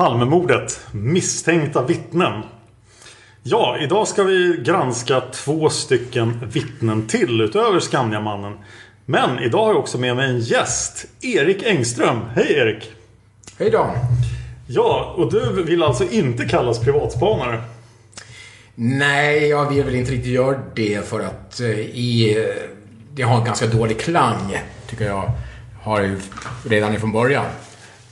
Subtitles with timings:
[0.00, 0.80] Palmemordet.
[0.92, 2.42] Misstänkta vittnen.
[3.42, 8.58] Ja, idag ska vi granska två stycken vittnen till utöver Skandiamannen.
[9.06, 11.06] Men idag har jag också med mig en gäst.
[11.20, 12.20] Erik Engström.
[12.34, 12.92] Hej Erik!
[13.58, 13.94] Hej då!
[14.66, 17.62] Ja, och du vill alltså inte kallas privatspanare?
[18.74, 22.62] Nej, jag vill väl inte riktigt göra det för att eh, i, eh,
[23.14, 25.30] det har en ganska dålig klang, tycker jag.
[25.82, 26.16] Har
[26.68, 27.44] redan ifrån början.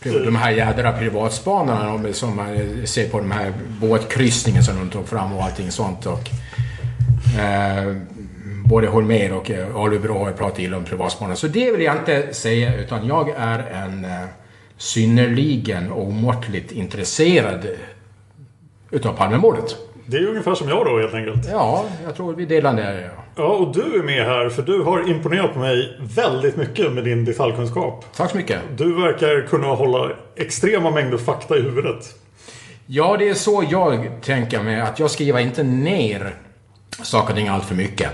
[0.02, 2.46] De här jädra privatspanarna som man
[2.86, 6.06] ser på de här båtkryssningen som de tog fram och allting sånt.
[6.06, 6.30] Och,
[7.38, 7.96] eh,
[8.64, 11.36] både Holmér och eh, Alubro har pratat illa om privatspanare.
[11.36, 14.24] Så det vill jag inte säga, utan jag är en eh,
[14.76, 17.66] synnerligen omåttligt intresserad
[18.90, 19.76] utav Palmemordet.
[20.10, 21.48] Det är ungefär som jag då helt enkelt.
[21.50, 23.00] Ja, jag tror vi delar det.
[23.16, 23.22] Ja.
[23.36, 27.04] Ja, och du är med här för du har imponerat på mig väldigt mycket med
[27.04, 28.04] din detaljkunskap.
[28.16, 28.60] Tack så mycket.
[28.76, 32.14] Du verkar kunna hålla extrema mängder fakta i huvudet.
[32.86, 36.34] Ja, det är så jag tänker mig att jag skriver inte ner
[37.02, 38.10] saker och ting allt för mycket.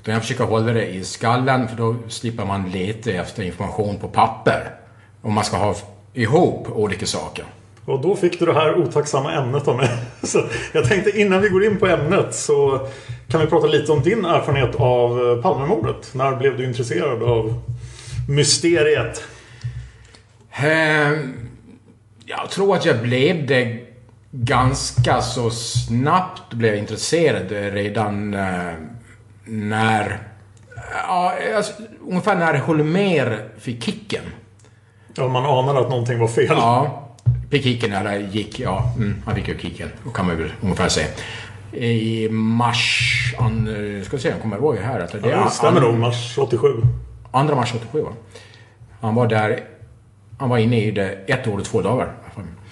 [0.00, 4.08] Utan jag försöker hålla det i skallen för då slipper man leta efter information på
[4.08, 4.70] papper.
[5.22, 5.74] Om man ska ha
[6.14, 7.44] ihop olika saker.
[7.86, 9.88] Och då fick du det här otacksamma ämnet av mig.
[10.22, 12.86] Så jag tänkte innan vi går in på ämnet så
[13.28, 16.10] kan vi prata lite om din erfarenhet av Palmemordet.
[16.14, 17.54] När blev du intresserad av
[18.28, 19.24] mysteriet?
[20.52, 21.34] Ehm,
[22.26, 23.80] Jag tror att jag blev det
[24.30, 28.72] ganska så snabbt blev jag intresserad redan eh,
[29.44, 30.18] när...
[31.08, 31.72] Ja, alltså,
[32.08, 34.22] ungefär när Holmér fick kicken.
[35.14, 36.46] Ja, man anade att någonting var fel.
[36.48, 37.03] Ja,
[37.54, 39.88] fick kicken eller gick, ja, mm, han fick ju kicken.
[40.14, 41.06] Kan man väl ungefär säga.
[41.72, 45.94] I mars, an, ska se, jag kommer ihåg här att det Ja, det stämmer nog.
[45.98, 46.68] Mars 87.
[47.32, 48.12] 2 mars 87 va?
[49.00, 49.60] Han var där,
[50.38, 52.12] han var inne i det ett år och två dagar.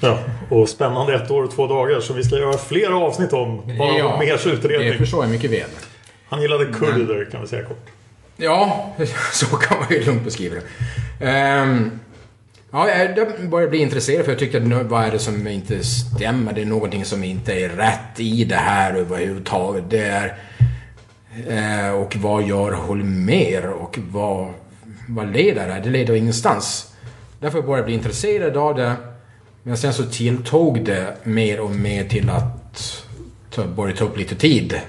[0.00, 0.18] Ja,
[0.50, 3.56] och spännande ett år och två dagar som vi ska göra flera avsnitt om.
[3.78, 4.88] Bara Ja, om Mers utredning.
[4.88, 5.70] Det förstår jag mycket väl.
[6.28, 7.86] Han gillade kurder kan vi säga kort.
[8.36, 8.92] Ja,
[9.32, 11.26] så kan man ju lugnt beskriva det.
[11.26, 12.00] Ehm,
[12.72, 16.52] ja, jag började bli intresserad för jag tyckte vad är det som inte stämmer?
[16.52, 19.84] Det är någonting som inte är rätt i det här överhuvudtaget.
[19.90, 20.38] Det är,
[21.48, 24.52] eh, och vad gör Holmér och vad,
[25.08, 25.80] vad leder det?
[25.84, 26.92] Det leder ingenstans.
[27.40, 28.94] Därför började jag bli intresserad av det.
[29.62, 33.04] Men sen så tilltog det mer och mer till att
[33.50, 34.80] ta, börja ta upp lite tid.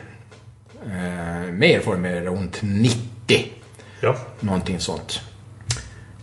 [0.86, 3.00] Eh, mer för mig runt 90.
[4.02, 4.16] Ja.
[4.40, 5.22] Någonting sånt.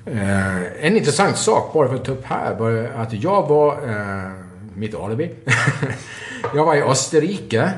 [0.07, 4.31] Eh, en intressant sak bara för att ta upp här var att jag var, eh,
[4.75, 5.31] mitt alibi,
[6.55, 7.71] jag var i Österrike.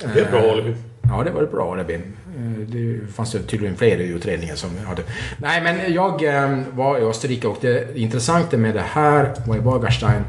[0.00, 0.74] Det är ett bra alibi.
[1.02, 1.94] Ja, det var ett bra alibi.
[1.94, 5.02] Eh, Det fanns tydligen fler utredningar som hade...
[5.38, 9.60] Nej, men jag eh, var i Österrike och det intressanta med det här var i
[9.60, 10.22] Bagerstein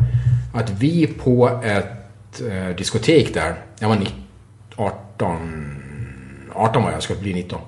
[0.53, 4.13] att vi på ett eh, diskotek där, jag var 19,
[4.75, 5.75] 18,
[6.53, 7.59] 18 var jag, skulle bli 19.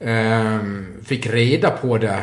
[0.00, 2.22] Ehm, fick reda på det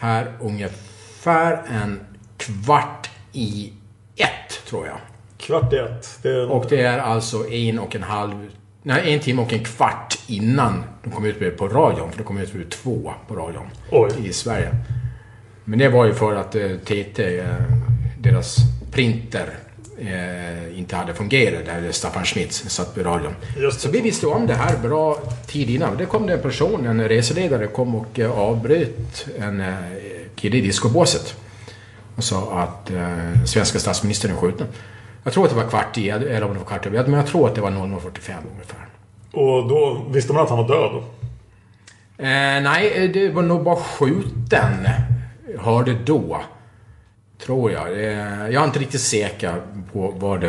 [0.00, 2.00] här ungefär en
[2.36, 3.72] kvart i
[4.16, 4.96] ett, tror jag.
[5.38, 6.18] Kvart i ett.
[6.22, 6.50] Det är.
[6.50, 8.50] Och det är alltså en och en halv...
[8.82, 12.10] Nej, en timme och en kvart innan de kom ut på radion.
[12.10, 14.10] För det kom ut vid två på radion Oj.
[14.24, 14.70] i Sverige.
[15.64, 17.46] Men det var ju för att eh, TT, eh,
[18.18, 18.56] deras
[18.92, 19.48] printer,
[20.00, 23.34] eh, inte hade fungerat där Staffan Schmidt satt vid radion.
[23.72, 25.96] Så vi visste om det här bra tid innan.
[25.96, 29.74] Det kom det en person, en reseledare, kom och eh, avbröt en eh,
[30.34, 31.34] kille i discobåset.
[32.16, 34.66] Och sa att eh, svenska statsministern är skjuten.
[35.24, 37.26] Jag tror att det var kvart i, eller om det var kvart över, men jag
[37.26, 38.86] tror att det var 00.45 ungefär.
[39.32, 40.90] Och då visste man att han var död?
[40.92, 41.04] då?
[42.24, 44.88] Eh, nej, det var nog bara skjuten.
[45.58, 46.40] Hörde då.
[47.46, 47.92] Tror jag.
[47.92, 49.54] Eh, jag är inte riktigt säker
[49.92, 50.48] på vad det...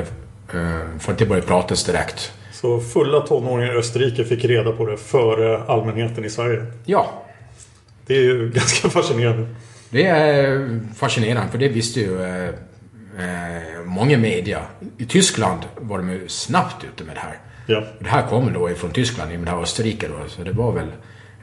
[0.53, 2.31] Eh, för att det började pratas direkt.
[2.53, 6.65] Så fulla tonåringar i Österrike fick reda på det före allmänheten i Sverige.
[6.85, 7.23] Ja,
[8.05, 9.47] Det är ju ganska fascinerande.
[9.89, 12.47] det är fascinerande för det visste ju eh,
[13.19, 14.61] eh, många media.
[14.97, 17.37] I Tyskland var de ju snabbt ute med det här.
[17.65, 17.83] Ja.
[17.99, 20.29] Det här kommer då ifrån Tyskland, i det här Österrike då.
[20.29, 20.87] Så det var väl...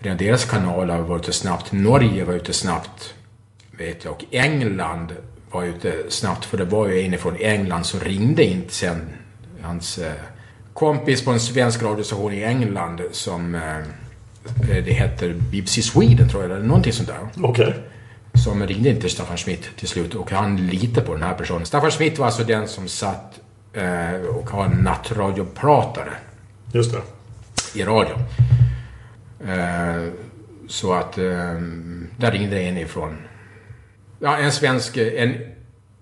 [0.00, 1.72] Redan deras kanaler var ute snabbt.
[1.72, 3.14] Norge var ute snabbt.
[3.78, 4.12] Vet jag.
[4.12, 5.12] Och England
[5.52, 6.44] var ute snabbt.
[6.44, 9.08] För det var ju en från England som ringde in sen
[9.62, 10.12] hans eh,
[10.72, 13.54] kompis på en svensk radiostation i England som...
[13.54, 13.78] Eh,
[14.66, 17.74] det heter BBC Sweden tror jag, eller någonting sånt där Okej.
[18.44, 21.66] som ringde in till Staffan Schmidt till slut och han litade på den här personen.
[21.66, 23.40] Staffan Schmidt var alltså den som satt
[23.72, 26.12] eh, och har en nattradiopratare
[26.72, 27.80] Just det.
[27.80, 28.18] i radion.
[29.46, 30.12] Eh,
[30.68, 31.24] så att eh,
[32.16, 33.16] där ringde en ifrån,
[34.18, 35.34] ja en svensk, en,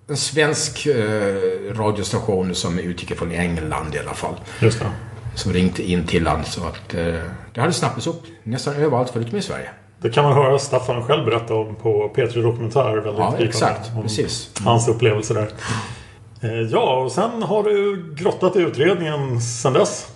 [0.09, 4.35] en svensk eh, radiostation som utgick från England i alla fall.
[4.61, 4.87] Just det.
[5.35, 7.15] Som ringde in till han så att eh,
[7.55, 9.71] det hade snappats upp nästan överallt förutom i Sverige.
[10.03, 12.95] Det kan man höra Staffan själv berätta om på P3 Dokumentär.
[12.97, 13.91] Väldigt Ja, exakt.
[14.03, 14.51] Precis.
[14.65, 15.49] Hans upplevelser där.
[16.41, 20.07] Eh, Ja, och sen har du grottat i utredningen sen dess.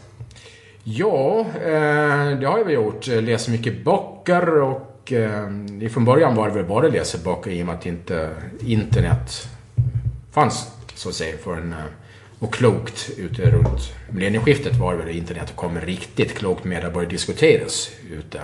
[0.85, 3.07] Ja, eh, det har jag väl gjort.
[3.07, 7.67] Läst mycket böcker och eh, från början var det väl bara läsa böcker i och
[7.67, 8.31] med att inte
[8.61, 9.49] internet
[10.33, 11.79] fanns, så att säga, förrän, eh,
[12.39, 17.09] och klokt ute runt millennieskiftet var det väl internet kom riktigt klokt med att börja
[17.09, 18.41] diskuteras ute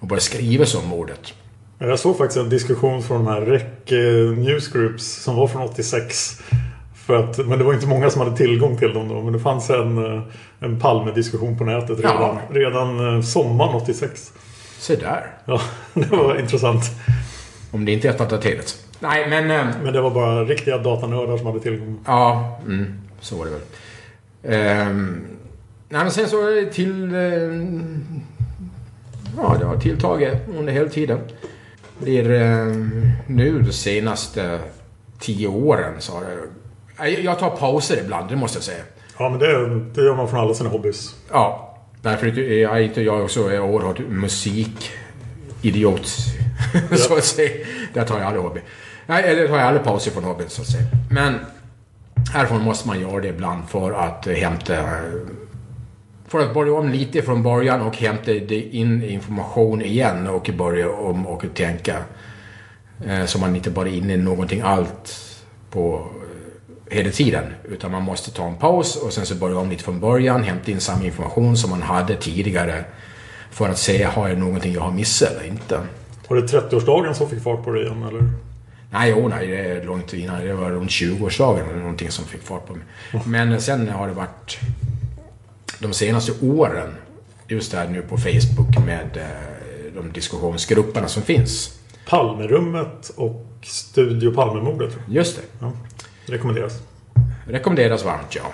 [0.00, 1.34] och börja skrivas om mordet.
[1.78, 3.62] Jag såg faktiskt en diskussion från de här REC
[3.92, 6.40] eh, Newsgroups som var från 86.
[7.06, 9.22] För att, men det var inte många som hade tillgång till dem då.
[9.22, 10.22] Men det fanns en, eh,
[10.60, 12.40] en Palme-diskussion på nätet redan, Ja.
[12.50, 14.32] redan sommaren 86.
[14.78, 15.30] Se där.
[15.44, 15.60] Ja,
[15.94, 16.84] det var intressant.
[17.70, 18.78] Om det inte är daterat.
[19.00, 19.50] Nej, men...
[19.50, 21.98] eh, Men det var bara riktiga datanördar som hade tillgång.
[22.06, 23.60] Ja, mm, så var det väl.
[24.42, 25.26] Ehm,
[25.88, 27.14] nej, men sen så är det till...
[27.14, 28.04] ehm,
[29.36, 31.18] ja, det har tilltagit under hela tiden.
[31.98, 34.60] Blir ehm, nu de senaste
[35.20, 36.36] tio åren så har det...
[37.10, 38.82] Jag, jag tar pauser ibland, det måste jag säga.
[39.18, 41.14] Ja, men det, det gör man från alla sina hobbys.
[41.32, 41.67] Ja,
[42.02, 46.06] därför jag är inte jag också är oerhört musikidiot.
[46.96, 47.66] så att säga.
[47.94, 48.60] Där tar jag aldrig hobby.
[49.06, 50.84] Nej, eller tar jag aldrig pauser från hobbyn så att säga.
[51.10, 51.38] Men
[52.32, 54.88] härifrån måste man göra det ibland för att eh, hämta...
[56.28, 61.26] För att börja om lite från början och hämta in information igen och börja om
[61.26, 62.02] och tänka.
[63.06, 65.34] Eh, så man inte bara är inne i någonting allt
[65.70, 66.06] på
[66.90, 67.44] hela tiden.
[67.64, 70.70] Utan man måste ta en paus och sen så börja om lite från början, hämta
[70.70, 72.84] in samma information som man hade tidigare.
[73.50, 75.80] För att se, har jag någonting jag har missat eller inte?
[76.28, 78.22] Var det 30-årsdagen som fick fart på det igen eller?
[78.90, 80.44] Nej, jo, nej, det är långt innan.
[80.44, 82.84] Det var runt 20-årsdagen eller någonting som fick fart på mig.
[83.26, 84.58] Men sen har det varit
[85.78, 86.94] de senaste åren,
[87.48, 91.78] just där nu på Facebook med eh, de diskussionsgrupperna som finns.
[92.08, 94.96] Palmerummet och Studio Palmemordet.
[95.08, 95.42] Just det.
[95.60, 95.72] Ja,
[96.30, 96.82] rekommenderas.
[97.46, 98.52] Rekommenderas varmt, ja.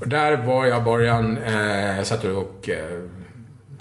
[0.00, 3.00] Och där var jag i början, eh, jag satt och eh,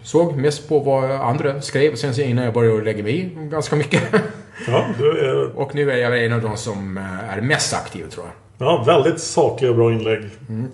[0.01, 1.95] såg mest på vad andra skrev.
[1.95, 4.03] Sen innan jag började lägga mig i ganska mycket.
[4.67, 8.25] Ja, är, och nu är jag en av de som eh, är mest aktiv, tror
[8.25, 8.67] jag.
[8.67, 10.21] ja, väldigt sakliga och bra inlägg.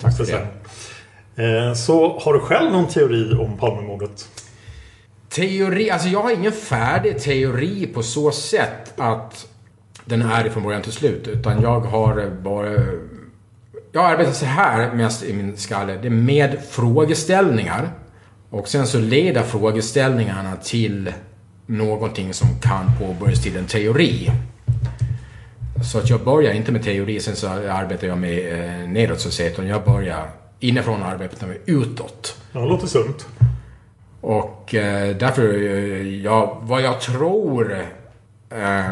[0.01, 0.47] tack för säga.
[1.35, 4.29] Eh, Så har du själv någon teori om Palmemordet?
[5.29, 9.47] Teori, alltså jag har ingen färdig teori på så sätt att
[10.07, 11.27] den är från början till slut.
[11.27, 12.73] Utan jag har bara...
[13.91, 15.97] Jag arbetar så här mest i min skalle.
[16.01, 17.89] Det är med frågeställningar.
[18.49, 21.13] Och sen så leder frågeställningarna till
[21.65, 24.31] någonting som kan påbörjas till en teori.
[25.91, 29.27] Så att jag börjar inte med teori, sen så arbetar jag med eh, nedåt så
[29.27, 29.51] att säga.
[29.51, 32.37] Utan jag börjar inifrån och arbetar med utåt.
[32.51, 33.27] Ja, det låter sunt.
[34.21, 37.85] Och eh, därför, eh, ja, vad jag tror
[38.49, 38.89] eh,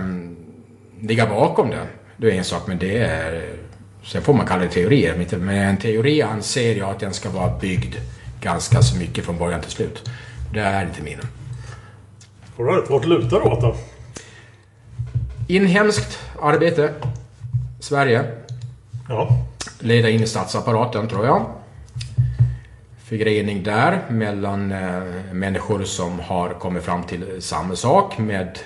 [1.02, 1.88] ligger bakom det,
[2.18, 3.56] det är en sak, men det är...
[4.04, 7.58] Sen får man kalla det teorier, men en teori anser jag att den ska vara
[7.60, 7.96] byggd
[8.42, 10.10] ganska så mycket från början till slut.
[10.54, 11.20] Det är inte min.
[12.60, 13.76] All right, vart lutar du åt då?
[15.48, 16.94] Inhemskt arbete.
[17.80, 18.24] Sverige.
[19.10, 19.30] Ja.
[19.80, 21.46] Leda in i statsapparaten, tror jag.
[23.04, 28.60] Förgrening där mellan eh, människor som har kommit fram till samma sak med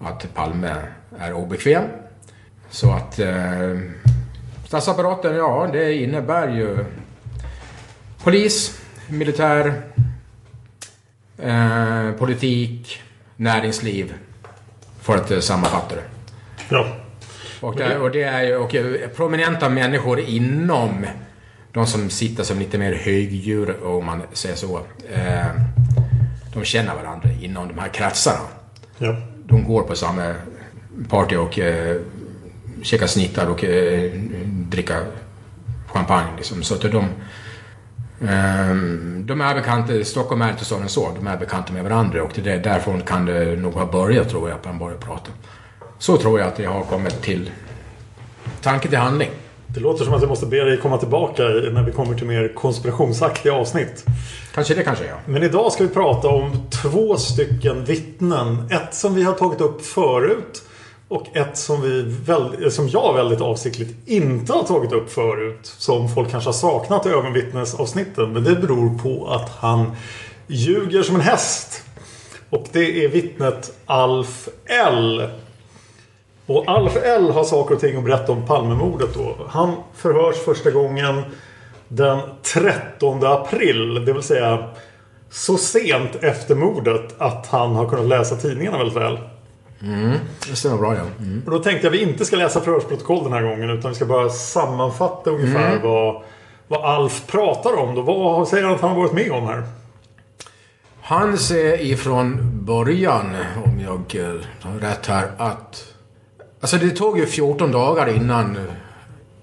[0.00, 0.74] att Palme
[1.18, 1.84] är obekväm.
[2.70, 3.78] Så att eh,
[4.66, 6.84] statsapparaten, ja, det innebär ju
[8.22, 9.82] polis, militär,
[11.38, 13.02] eh, politik,
[13.36, 14.14] näringsliv.
[15.00, 16.02] För att eh, sammanfatta det.
[16.68, 16.86] Ja.
[17.60, 21.06] Och det, och det är ju och eh, prominenta människor inom
[21.72, 24.80] de som sitter som lite mer högdjur, om man säger så.
[25.12, 25.46] Eh,
[26.54, 28.40] de känner varandra inom de här kretsarna.
[28.98, 29.16] Ja.
[29.46, 30.34] De går på samma
[31.08, 31.96] party och eh,
[32.82, 34.12] käkar snittar och eh,
[34.46, 35.04] dricker
[35.86, 36.28] champagne.
[36.36, 36.62] Liksom.
[36.62, 37.04] Så att de,
[38.28, 38.74] eh,
[39.18, 42.52] de är bekanta, Stockholm är inte sådana så, de är bekanta med varandra och det
[42.52, 45.30] är därifrån kan det nog ha börjat tror jag, att man börjar prata.
[45.98, 47.50] Så tror jag att det har kommit till
[48.62, 49.30] tanke till handling.
[49.74, 52.54] Det låter som att jag måste be dig komma tillbaka när vi kommer till mer
[52.54, 54.04] konspirationsaktiga avsnitt.
[54.54, 55.16] Kanske det kanske jag.
[55.26, 56.52] Men idag ska vi prata om
[56.82, 58.68] två stycken vittnen.
[58.70, 60.62] Ett som vi har tagit upp förut.
[61.08, 65.60] Och ett som, vi väl, som jag väldigt avsiktligt inte har tagit upp förut.
[65.62, 68.32] Som folk kanske har saknat i ögonvittnesavsnitten.
[68.32, 69.92] Men det beror på att han
[70.46, 71.82] ljuger som en häst.
[72.50, 75.28] Och det är vittnet Alf L.
[76.46, 79.36] Och Alf L har saker och ting att berätta om Palmemordet då.
[79.48, 81.22] Han förhörs första gången
[81.88, 82.20] den
[82.54, 84.04] 13 april.
[84.04, 84.68] Det vill säga
[85.30, 89.18] så sent efter mordet att han har kunnat läsa tidningarna väldigt väl.
[90.48, 91.02] Det stämmer bra ja.
[91.18, 91.42] Mm.
[91.46, 93.94] Och då tänkte jag att vi inte ska läsa förhörsprotokoll den här gången utan vi
[93.94, 96.22] ska bara sammanfatta ungefär vad,
[96.68, 97.94] vad Alf pratar om.
[97.94, 98.02] Då.
[98.02, 99.62] Vad säger han att han har varit med om här?
[101.00, 105.93] Han säger ifrån början, om jag eh, har rätt här, att...
[106.64, 108.58] Alltså det tog ju 14 dagar innan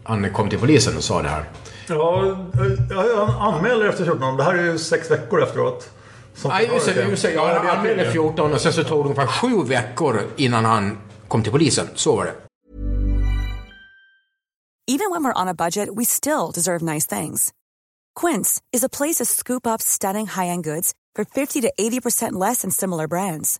[0.04, 1.50] han kom till polisen och sa det här.
[1.88, 2.38] Ja,
[2.90, 5.90] jag anmäler efter 14 Det här är ju sex veckor efteråt.
[6.46, 7.04] Nej, just det.
[7.04, 8.14] Just jag anmälde jag.
[8.14, 10.98] 14 och sen så tog det ungefär sju veckor innan han
[11.28, 11.88] kom till polisen.
[11.96, 12.34] Så var det.
[14.88, 17.50] Even when we're on a budget, we still deserve nice things.
[18.22, 22.62] Quince is a place to scoop up stunning high-end goods for 50 to 80% less
[22.62, 23.60] than similar brands.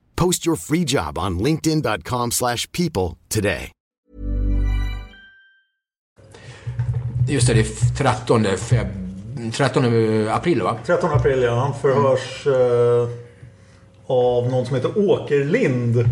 [0.21, 3.71] Post your free job on linkedin.com/people slash people today.
[7.27, 8.87] Just det, det är 13, feb...
[9.53, 9.83] 13
[10.29, 10.77] april va?
[10.85, 11.55] 13 april ja.
[11.55, 13.09] Han förhörs eh,
[14.07, 16.09] av någon som heter Åkerlind.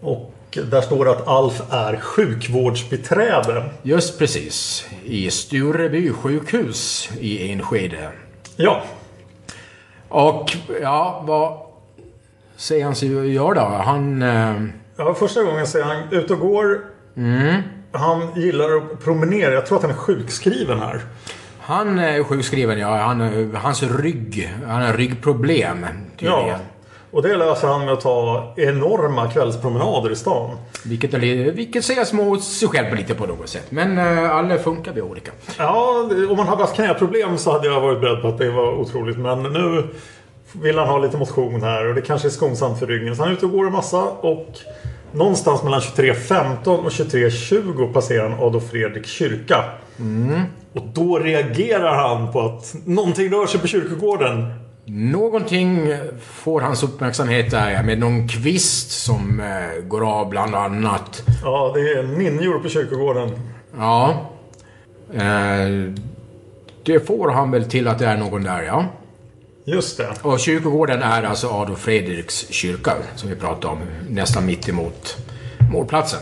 [0.00, 3.64] Och där står det att Alf är sjukvårdsbiträde.
[3.82, 4.86] Just precis.
[5.04, 8.12] I Stureby sjukhus i Enskede.
[8.56, 8.82] Ja.
[10.08, 11.69] Och ja, vad
[12.60, 13.60] säger han sig göra då?
[13.60, 14.22] Han...
[14.22, 14.54] Eh,
[14.96, 15.14] ja.
[15.14, 16.80] Första gången ser han ute och går.
[17.92, 19.54] Han gillar att promenera.
[19.54, 21.00] Jag tror att han är sjukskriven här.
[21.60, 22.96] han är sjukskriven, ja.
[22.96, 24.54] Han, hans rygg.
[24.66, 25.86] Han har ryggproblem
[26.18, 26.48] tydligen.
[26.48, 26.56] Ja.
[27.12, 30.56] Och det löser han med att ta enorma kvällspromenader i stan.
[30.84, 31.14] Vilket,
[31.54, 33.66] vilket säger små sig själv lite på något sätt.
[33.70, 35.30] Men eh, alla funkar vi olika.
[35.58, 38.72] Ja, om man hade haft knäproblem så hade jag varit beredd på att det var
[38.72, 39.18] otroligt.
[39.18, 39.88] Men nu
[40.52, 43.16] vill han ha lite motion här och det kanske är skonsamt för ryggen.
[43.16, 44.58] Så han är ute och går en massa och
[45.12, 49.64] någonstans mellan 23.15 och 23.20 passerar han Adolf Fredrik kyrka.
[50.72, 54.52] Och då reagerar han på att någonting rör sig på kyrkogården.
[54.84, 61.22] Någonting får hans uppmärksamhet där med någon kvist som eh, går av bland annat.
[61.42, 63.30] Ja, det är ninjor på kyrkogården.
[63.78, 64.14] Ja.
[65.14, 65.92] Eh,
[66.82, 68.84] det får han väl till att det är någon där, ja.
[69.64, 70.08] Just det.
[70.22, 75.16] Och kyrkogården är alltså Adolf Fredriks kyrka, som vi pratade om, nästan mitt emot
[75.72, 76.20] målplatsen.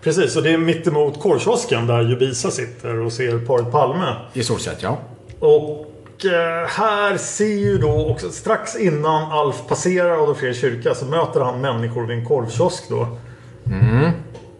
[0.00, 4.14] Precis, och det är mittemot korvkiosken där Jubisa sitter och ser paret Palme.
[4.32, 4.98] I stort sett, ja.
[5.38, 11.04] Och eh, här ser ju då också strax innan Alf passerar Adolf Fredriks kyrka så
[11.04, 13.06] möter han människor vid en korvkiosk då.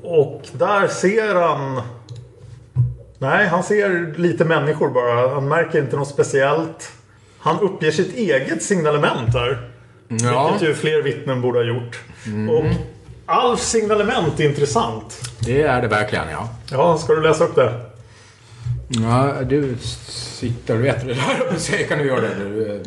[0.03, 1.81] Och där ser han...
[3.19, 5.35] Nej, han ser lite människor bara.
[5.35, 6.93] Han märker inte något speciellt.
[7.41, 9.71] Han uppger sitt eget signalement här.
[10.09, 12.01] Ja, Vilket ju fler vittnen borde ha gjort.
[12.51, 12.65] Och
[13.27, 15.21] Alfs signalement är intressant.
[15.41, 16.49] det är det verkligen, ja.
[16.71, 17.81] Ja, ska du läsa upp det?
[18.89, 22.35] Ja, du sitter och vet det där så kan du göra det.
[22.45, 22.83] Du,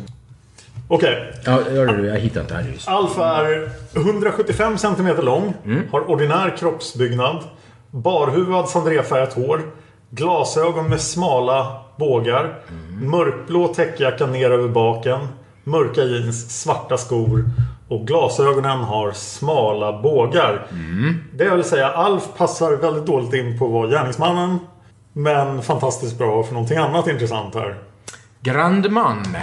[0.88, 1.32] Okej.
[1.44, 2.06] ja, gör det du.
[2.06, 2.88] Jag hittar inte här just.
[2.88, 5.54] Alf är 175 cm lång.
[5.92, 7.44] Har ordinär kroppsbyggnad.
[7.90, 9.62] Barhuvad sandréfärgat hår.
[10.10, 12.54] Glasögon med smala bågar.
[13.02, 15.28] Mörkblå täckjacka ner över baken.
[15.64, 17.44] Mörka jeans, svarta skor.
[17.88, 20.66] Och glasögonen har smala bågar.
[21.32, 24.58] Det vill säga Alf passar väldigt dåligt in på att vara gärningsmannen.
[25.12, 27.76] Men fantastiskt bra för någonting annat intressant här.
[28.40, 29.36] Grandman.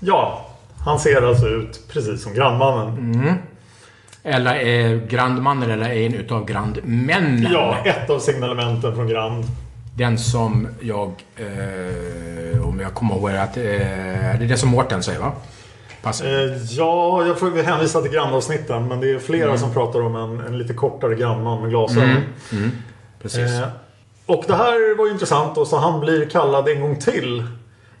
[0.00, 0.46] Ja,
[0.84, 3.34] han ser alltså ut precis som grannmannen.
[4.22, 7.52] Eller är grandmannen eller en utav grandmännen.
[7.52, 9.44] Ja, ett av signalementen från Grand.
[9.96, 13.62] Den som jag, eh, om jag kommer ihåg rätt, eh,
[14.38, 15.32] det är det som Mårten säger va?
[16.02, 16.26] Passar.
[16.26, 18.88] Eh, ja, jag får hänvisa till grannavsnitten.
[18.88, 22.22] Men det är flera som pratar om en, en lite kortare grannman med glasögon.
[23.22, 23.50] Precis.
[23.50, 23.68] Eh,
[24.26, 25.58] och det här var ju intressant.
[25.58, 27.44] Och så han blir kallad en gång till.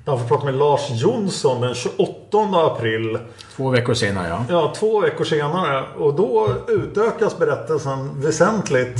[0.06, 3.18] Han får prata med Lars Jonsson den 28 april.
[3.56, 4.44] Två veckor senare ja.
[4.48, 5.84] Ja, två veckor senare.
[5.98, 8.96] Och då utökas berättelsen väsentligt.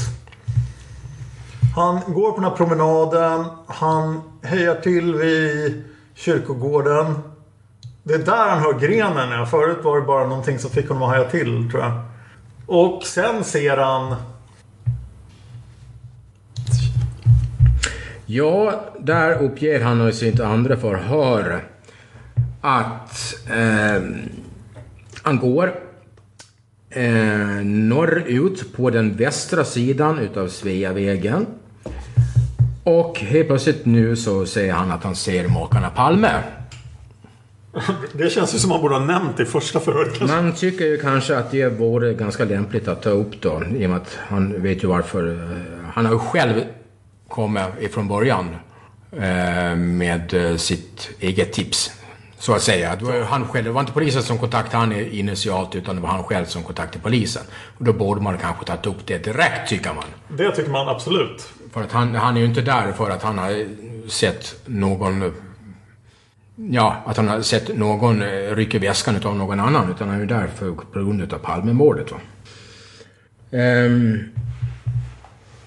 [1.80, 3.44] Han går på den här promenaden.
[3.66, 7.14] Han hejar till vid kyrkogården.
[8.02, 9.30] Det är där han hör grenen.
[9.30, 9.46] Ja.
[9.46, 11.92] Förut var det bara någonting som fick honom att haja till, tror jag.
[12.66, 14.14] Och sen ser han...
[18.26, 21.64] Ja, där uppger han i sitt andra förhör
[22.60, 24.02] att eh,
[25.22, 25.74] han går
[26.90, 31.46] eh, norrut på den västra sidan utav Sveavägen.
[32.90, 36.42] Och helt plötsligt nu så säger han att han ser makarna Palme.
[38.12, 40.18] Det känns ju som han borde ha nämnt i första förhöret.
[40.18, 40.36] kanske.
[40.36, 43.62] Man tycker ju kanske att det vore ganska lämpligt att ta upp då.
[43.76, 45.28] I och med att han vet ju varför.
[45.34, 46.62] eh, Han har ju själv
[47.28, 48.56] kommit ifrån början
[49.12, 51.90] eh, med eh, sitt eget tips.
[52.38, 52.96] Så att säga.
[52.96, 53.64] Det var han själv.
[53.64, 57.02] Det var inte polisen som kontaktade han initialt utan det var han själv som kontaktade
[57.02, 57.42] polisen.
[57.78, 60.04] Och då borde man kanske tagit upp det direkt tycker man.
[60.28, 61.52] Det tycker man absolut.
[61.72, 63.66] För att han, han är ju inte där för att han har
[64.08, 65.32] sett någon...
[66.54, 69.90] Ja, att han har sett någon eh, rycka väskan av någon annan.
[69.90, 72.10] Utan han är ju där för, på grund av Palmemordet.
[72.10, 72.18] Va?
[73.50, 74.18] Ehm.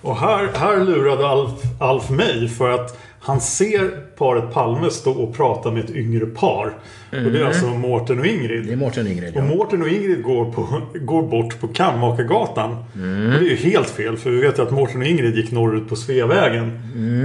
[0.01, 5.35] Och här, här lurade Alf, Alf mig för att han ser paret Palme stå och
[5.35, 6.73] prata med ett yngre par.
[7.09, 8.65] Och det är alltså Mårten och Ingrid.
[8.65, 9.55] det är Mårten Ingrid, Och ja.
[9.55, 12.71] Mårten och Ingrid går, på, går bort på Kammakargatan.
[12.71, 15.51] Och det är ju helt fel för vi vet ju att Mårten och Ingrid gick
[15.51, 16.81] norrut på Sveavägen.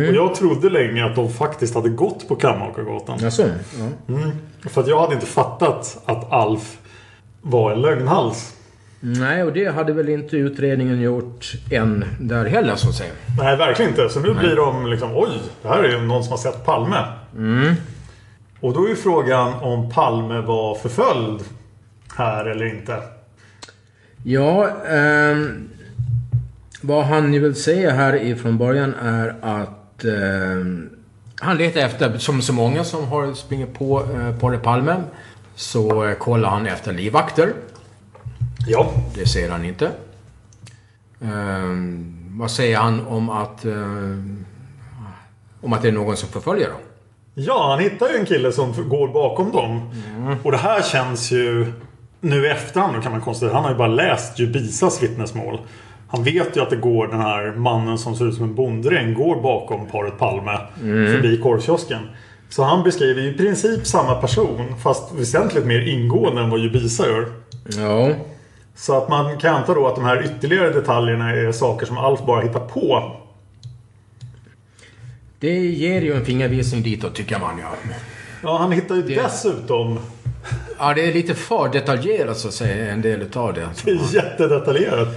[0.08, 3.18] Och jag trodde länge att de faktiskt hade gått på Kammakargatan.
[3.22, 3.42] Jaså?
[4.06, 4.16] Ja.
[4.70, 6.78] För att jag hade inte fattat att Alf
[7.42, 8.54] var en lögnhals.
[9.00, 13.12] Nej, och det hade väl inte utredningen gjort än där heller så att säga.
[13.38, 14.08] Nej, verkligen inte.
[14.08, 15.28] Så nu blir de liksom oj,
[15.62, 17.04] det här är ju någon som har sett Palme.
[18.60, 21.40] Och då är ju frågan om Palme var förföljd
[22.16, 23.02] här eller inte.
[24.24, 25.68] Ja, ehm,
[26.80, 30.90] vad han ju vill säga här ifrån början är att ehm,
[31.40, 34.96] han letar efter, som så många som har sprungit på eh, Porre Palme,
[35.54, 37.52] så eh, kollar han efter livvakter.
[38.68, 39.90] Ja, Det ser han inte.
[41.20, 44.44] Ehm, vad säger han om att, ehm,
[45.60, 46.78] om att det är någon som förföljer dem?
[47.34, 49.90] ja han hittar ju en kille som går bakom dem.
[50.42, 51.72] Och det här känns ju
[52.20, 55.58] nu i efterhand kan man konstatera han har ju bara läst Jubisas vittnesmål.
[56.08, 59.14] Han vet ju att det går den här mannen som ser ut som en bonddräng
[59.14, 62.00] går bakom paret Palme förbi korvkiosken.
[62.48, 67.28] Så han beskriver i princip samma person fast väsentligt mer ingående än vad Jubisa gör.
[67.76, 68.14] Ja.
[68.78, 72.20] Så att man kan anta då att de här ytterligare detaljerna är saker som Alf
[72.26, 73.16] bara hittar på.
[75.38, 77.92] Det ger ju en fingervisning ditåt tycker man ja.
[78.42, 79.98] Ja, han hittar ju dessutom
[80.78, 83.68] Ja, det är lite för detaljerat så att säga, en del utav det.
[83.84, 85.08] Det är jättedetaljerat.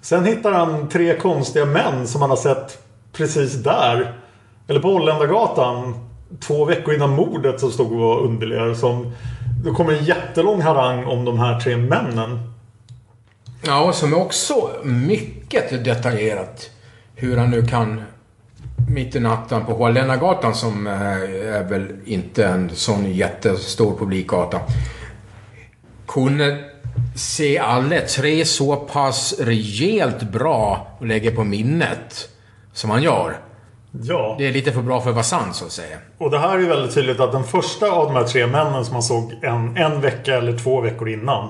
[0.00, 2.78] Sen hittar han tre konstiga män som han har sett
[3.12, 4.12] precis där.
[4.68, 5.94] Eller på Holländargatan.
[6.40, 8.74] Två veckor innan mordet som stod och var underliga.
[8.74, 9.12] Som,
[9.64, 12.55] det kommer en jättelång harang om de här tre männen.
[13.62, 16.70] Ja, som är också mycket detaljerat.
[17.14, 18.02] Hur han nu kan
[18.88, 20.94] mitt i natten på Holländargatan som eh,
[21.56, 24.60] är väl inte en sån jättestor publikgata.
[26.06, 26.64] Kunde
[27.16, 32.28] se alla tre så pass rejält bra och lägga på minnet
[32.72, 33.36] som han gör.
[34.02, 34.34] Ja.
[34.38, 35.96] Det är lite för bra för att vara sant så att säga.
[36.18, 38.92] Och det här är väldigt tydligt att den första av de här tre männen som
[38.92, 41.48] man såg en, en vecka eller två veckor innan.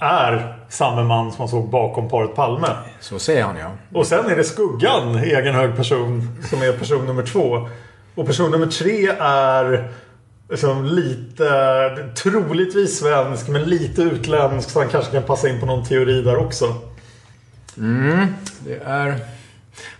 [0.00, 2.68] Är samma man som man såg bakom paret Palme.
[3.00, 3.70] Så säger han ja.
[3.94, 7.68] Och sen är det Skuggan, egen hög person, som är person nummer två.
[8.14, 9.90] Och person nummer tre är
[10.50, 11.48] liksom lite,
[12.22, 14.70] troligtvis svensk, men lite utländsk.
[14.70, 16.74] Så han kanske kan passa in på någon teori där också.
[18.64, 19.16] Det är...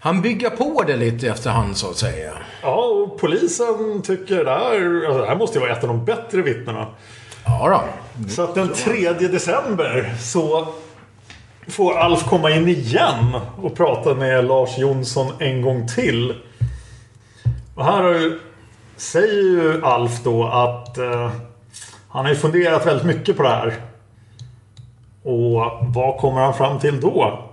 [0.00, 2.32] Han bygger på det lite efterhand så att säga.
[2.62, 6.04] Ja, och polisen tycker det här, alltså, det här måste ju vara ett av de
[6.04, 6.86] bättre vittnena.
[7.48, 7.82] Ja då.
[8.28, 10.68] Så att den 3 december så
[11.68, 16.34] får Alf komma in igen och prata med Lars Jonsson en gång till.
[17.74, 18.40] Och här har ju,
[18.96, 21.30] säger ju Alf då att eh,
[22.08, 23.74] han har ju funderat väldigt mycket på det här.
[25.22, 27.44] Och vad kommer han fram till då?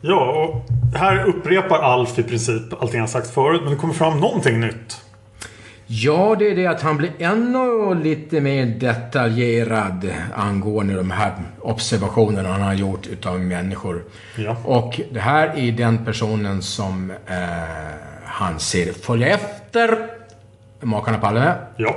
[0.00, 0.64] Ja, och
[0.98, 5.07] här upprepar Alf i princip allting han sagt förut men det kommer fram någonting nytt.
[5.90, 12.48] Ja, det är det att han blir ännu lite mer detaljerad angående de här observationerna
[12.48, 14.04] han har gjort utav människor.
[14.36, 14.56] Ja.
[14.64, 17.36] Och det här är den personen som eh,
[18.24, 19.98] han ser följa efter
[20.80, 21.96] makarna Palme Ja.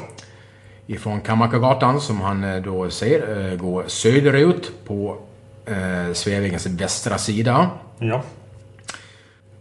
[0.88, 5.17] ifrån Kammarkagatan som han eh, då ser eh, gå söderut på
[5.65, 7.69] eh, Sveavägens västra sida.
[7.99, 8.21] Ja.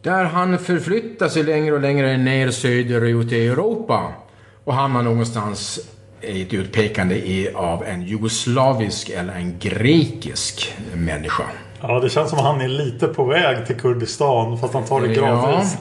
[0.02, 4.12] Där han förflyttar sig längre och längre ner söderut i Europa
[4.64, 5.80] och hamnar någonstans
[6.20, 11.42] i ett utpekande i, av en jugoslavisk eller en grekisk människa.
[11.80, 15.00] Ja, det känns som att han är lite på väg till Kurdistan fast han tar
[15.00, 15.76] det gradvis.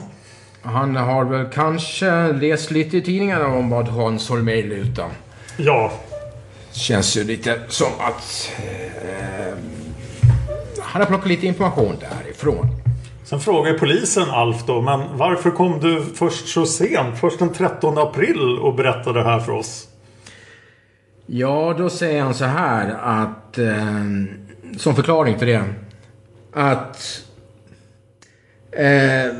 [0.62, 5.10] Han har väl kanske läst lite i tidningarna om vad Hans Holmér lutar.
[5.56, 5.92] Ja.
[6.72, 9.54] Känns ju lite som att eh,
[10.80, 12.79] han har plockat lite information därifrån.
[13.30, 17.18] Sen frågar polisen Alf då, men varför kom du först så sent?
[17.20, 19.88] Först den 13 april och berättade det här för oss.
[21.26, 23.58] Ja, då säger han så här att...
[23.58, 24.04] Eh,
[24.76, 25.64] som förklaring till det.
[26.52, 27.24] Att...
[28.72, 29.32] Eh,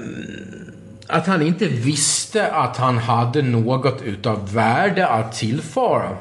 [1.06, 6.16] att han inte visste att han hade något utav värde att tillföra.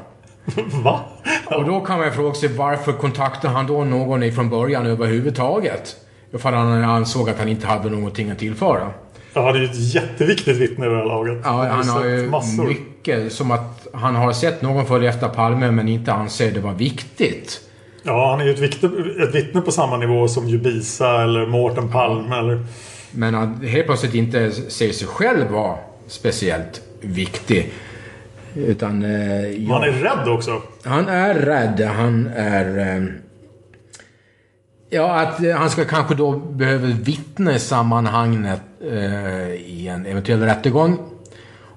[0.83, 0.99] Va?
[1.45, 5.95] Och då kan man fråga sig varför kontaktade han då någon ifrån början överhuvudtaget?
[6.33, 8.89] Ifall han ansåg att han inte hade någonting att tillföra.
[9.33, 11.37] Ja, han är ju ett jätteviktigt vittne i det här laget.
[11.43, 12.67] Ja, han har sett ju massor.
[12.67, 13.33] mycket.
[13.33, 17.61] Som att han har sett någon följa efter Palme men inte anser det var viktigt.
[18.03, 18.89] Ja, han är ju ett vittne,
[19.23, 22.65] ett vittne på samma nivå som Jubisa eller Mårten Palme eller...
[23.11, 25.75] Men att helt plötsligt inte ser sig själv vara
[26.07, 27.71] speciellt viktig.
[28.55, 29.03] Utan...
[29.05, 30.61] Eh, ja, Han är rädd också.
[30.83, 31.81] han är rädd.
[31.95, 32.95] Han är...
[32.97, 33.03] Eh,
[34.89, 40.41] ja, att eh, han ska kanske då behöva vittna i sammanhanget eh, i en eventuell
[40.41, 40.97] rättegång.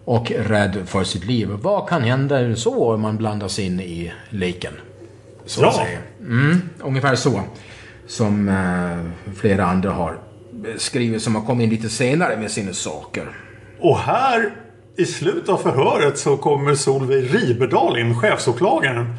[0.05, 1.49] Och rädd för sitt liv.
[1.49, 4.73] Vad kan hända så om man blandas in i leken?
[5.47, 5.99] Så att säga.
[6.21, 7.41] Mm, ungefär så.
[8.07, 10.19] Som eh, flera andra har
[10.77, 13.29] skrivit som har kommit in lite senare med sina saker.
[13.81, 14.51] Och här
[14.97, 19.15] i slutet av förhöret så kommer Solveig Riberdal in, chefsåklagaren.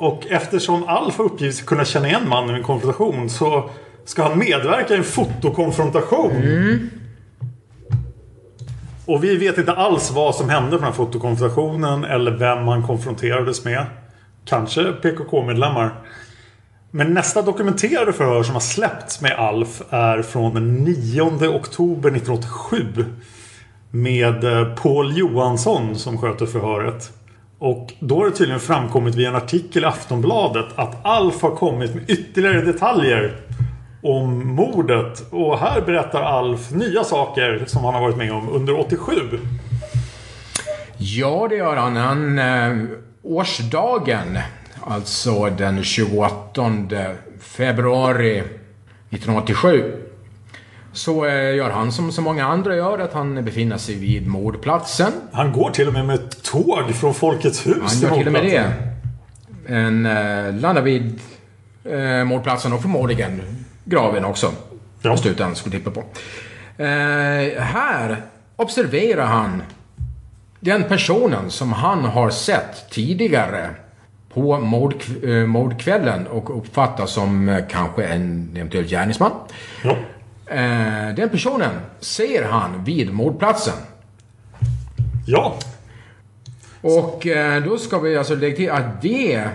[0.00, 3.70] Och eftersom Alf har uppgivit sig kunna känna igen mannen i en konfrontation så
[4.04, 6.32] ska han medverka i en fotokonfrontation.
[9.06, 12.82] Och vi vet inte alls vad som hände på den här fotokonfrontationen eller vem han
[12.82, 13.86] konfronterades med.
[14.44, 15.94] Kanske PKK-medlemmar.
[16.90, 23.04] Men nästa dokumenterade förhör som har släppts med Alf är från den 9 oktober 1987.
[23.90, 27.12] Med eh, Paul Johansson som sköter förhöret.
[27.60, 31.94] Och då har det tydligen framkommit via en artikel i Aftonbladet att Alf har kommit
[31.94, 33.36] med ytterligare detaljer
[34.02, 35.30] om mordet.
[35.30, 39.12] Och här berättar Alf nya saker som han har varit med om under 87.
[40.96, 41.96] Ja, det gör han.
[41.96, 42.86] han eh,
[43.22, 44.38] årsdagen,
[44.80, 46.72] alltså den 28
[47.40, 49.92] februari 1987,
[50.92, 55.12] så eh, gör han som så många andra gör, att han befinner sig vid mordplatsen.
[55.32, 58.44] Han går till och med med tåg från Folkets hus Han gör till och med
[58.44, 58.72] det.
[59.74, 61.20] En, eh, landar vid
[61.84, 63.42] eh, mordplatsen och förmodligen
[63.84, 64.52] graven också.
[65.02, 65.16] Ja.
[65.16, 66.00] Slutändan skulle tippa på.
[66.82, 68.22] Eh, här
[68.56, 69.62] observerar han
[70.60, 73.70] den personen som han har sett tidigare
[74.34, 79.32] på mord, eh, mordkvällen och uppfattar som eh, kanske en eventuell gärningsman.
[79.84, 79.96] Ja.
[80.50, 83.74] Eh, den personen ser han vid mordplatsen.
[85.26, 85.54] ja.
[86.82, 89.48] Och eh, då ska vi alltså lägga till att det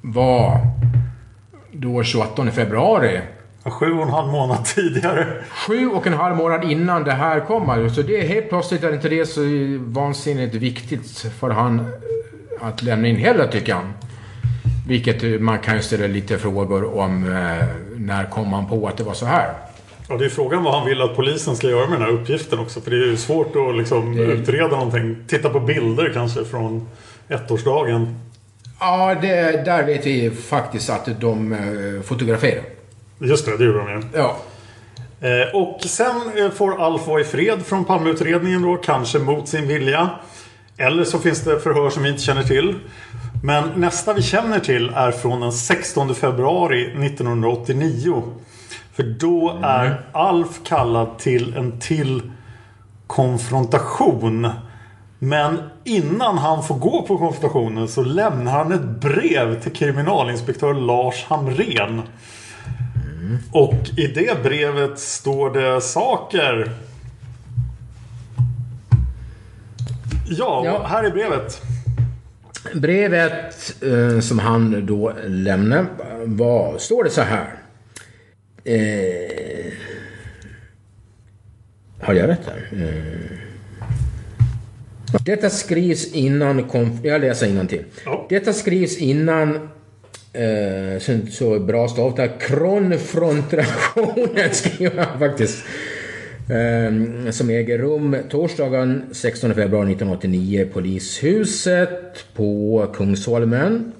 [0.00, 0.60] var
[1.72, 3.20] då 28 februari.
[3.64, 5.44] Sju och en halv månad tidigare.
[5.66, 7.90] Sju och en halv månad innan det här kom.
[7.94, 9.40] Så det är helt plötsligt är inte det så
[9.78, 11.92] vansinnigt viktigt för han
[12.60, 13.92] att lämna in heller tycker han.
[14.88, 17.64] Vilket man kan ju ställa lite frågor om eh,
[17.96, 19.69] när kom han på att det var så här.
[20.10, 22.58] Ja, det är frågan vad han vill att polisen ska göra med den här uppgiften
[22.58, 22.80] också.
[22.80, 25.16] För det är ju svårt att liksom utreda någonting.
[25.26, 26.88] Titta på bilder kanske från
[27.28, 28.20] ettårsdagen.
[28.80, 32.62] Ja, det, där vet vi faktiskt att de eh, fotograferar.
[33.18, 34.02] Just det, det gjorde de ju.
[34.14, 34.36] Ja.
[35.20, 38.76] Eh, och sen eh, får Alf vara i fred från Palmeutredningen då.
[38.76, 40.10] Kanske mot sin vilja.
[40.76, 42.74] Eller så finns det förhör som vi inte känner till.
[43.42, 48.22] Men nästa vi känner till är från den 16 februari 1989.
[48.92, 52.22] För då är Alf kallad till en till
[53.06, 54.48] konfrontation.
[55.18, 61.24] Men innan han får gå på konfrontationen så lämnar han ett brev till kriminalinspektör Lars
[61.28, 62.02] Hamrén.
[63.52, 66.72] Och i det brevet står det saker.
[70.28, 70.86] Ja, Ja.
[70.86, 71.62] här är brevet.
[72.74, 75.86] Brevet eh, som han då lämnade
[76.24, 77.54] var, står det så här.
[78.64, 79.72] Eh,
[82.00, 82.68] har jag rätt här?
[82.72, 83.38] Eh,
[85.24, 86.64] detta skrivs innan...
[86.70, 87.84] Konf- jag läser till.
[88.04, 88.26] Ja.
[88.28, 89.54] Detta skrivs innan...
[90.32, 90.98] Eh,
[91.30, 92.42] så, bra stavat.
[92.48, 95.64] Konfrontationen skriver han faktiskt.
[96.48, 103.92] Eh, som äger rum torsdagen 16 februari 1989 Polishuset på Kungsholmen.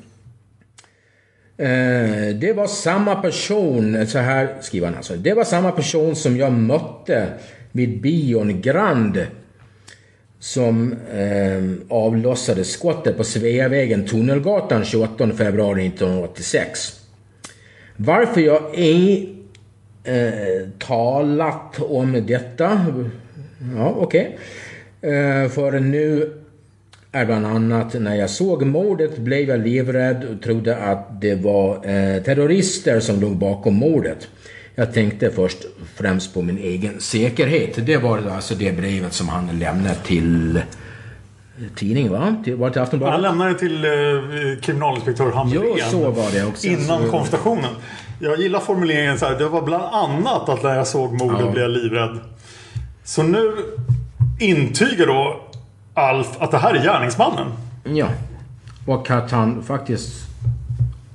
[1.60, 5.16] Eh, det var samma person, eh, så här skriver han alltså.
[5.16, 7.26] Det var samma person som jag mötte
[7.72, 9.26] vid bion Grand.
[10.38, 17.00] Som eh, avlossade skottet på Sveavägen, Tunnelgatan 28 februari 1986.
[17.96, 19.34] Varför jag ej
[20.04, 22.86] eh, talat om detta.
[23.76, 24.38] Ja, okej.
[25.00, 26.32] Eh, för nu
[27.12, 31.74] är bland annat när jag såg mordet blev jag livrädd och trodde att det var
[31.74, 34.28] eh, terrorister som låg bakom mordet.
[34.74, 35.58] Jag tänkte först
[35.94, 37.86] främst på min egen säkerhet.
[37.86, 40.60] Det var alltså det brevet som han lämnade till
[41.76, 42.36] tidningen, va?
[42.44, 43.12] Till, var det till Aftonbladet?
[43.12, 43.90] Han lämnade till eh,
[44.62, 45.62] kriminalinspektör Hamrén.
[45.66, 46.66] Jo, så var det också.
[46.66, 47.70] Innan Så- konfrontationen.
[48.20, 49.38] Jag gillar formuleringen så här.
[49.38, 51.50] Det var bland annat att när jag såg mordet Ja.
[51.50, 52.18] blev jag livrädd.
[53.04, 53.52] Så nu
[54.40, 55.40] intygar då
[56.00, 57.46] Alf att det här är gärningsmannen.
[57.84, 58.06] Ja.
[58.86, 60.28] Och att han faktiskt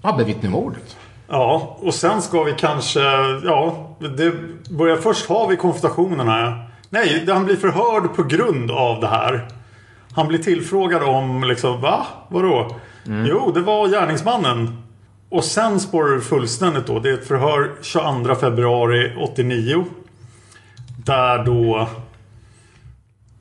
[0.01, 0.97] har bevittnat mordet.
[1.27, 2.99] Ja, och sen ska vi kanske...
[3.43, 4.33] Ja, det
[4.69, 6.69] börjar först har vi konfrontationen här.
[6.89, 9.47] Nej, han blir förhörd på grund av det här.
[10.11, 12.05] Han blir tillfrågad om liksom, va?
[12.29, 12.75] Vadå?
[13.03, 14.81] Jo, det var gärningsmannen.
[15.29, 16.99] Och sen spårar det fullständigt då.
[16.99, 19.85] Det är ett förhör 22 februari 89.
[21.05, 21.87] Där då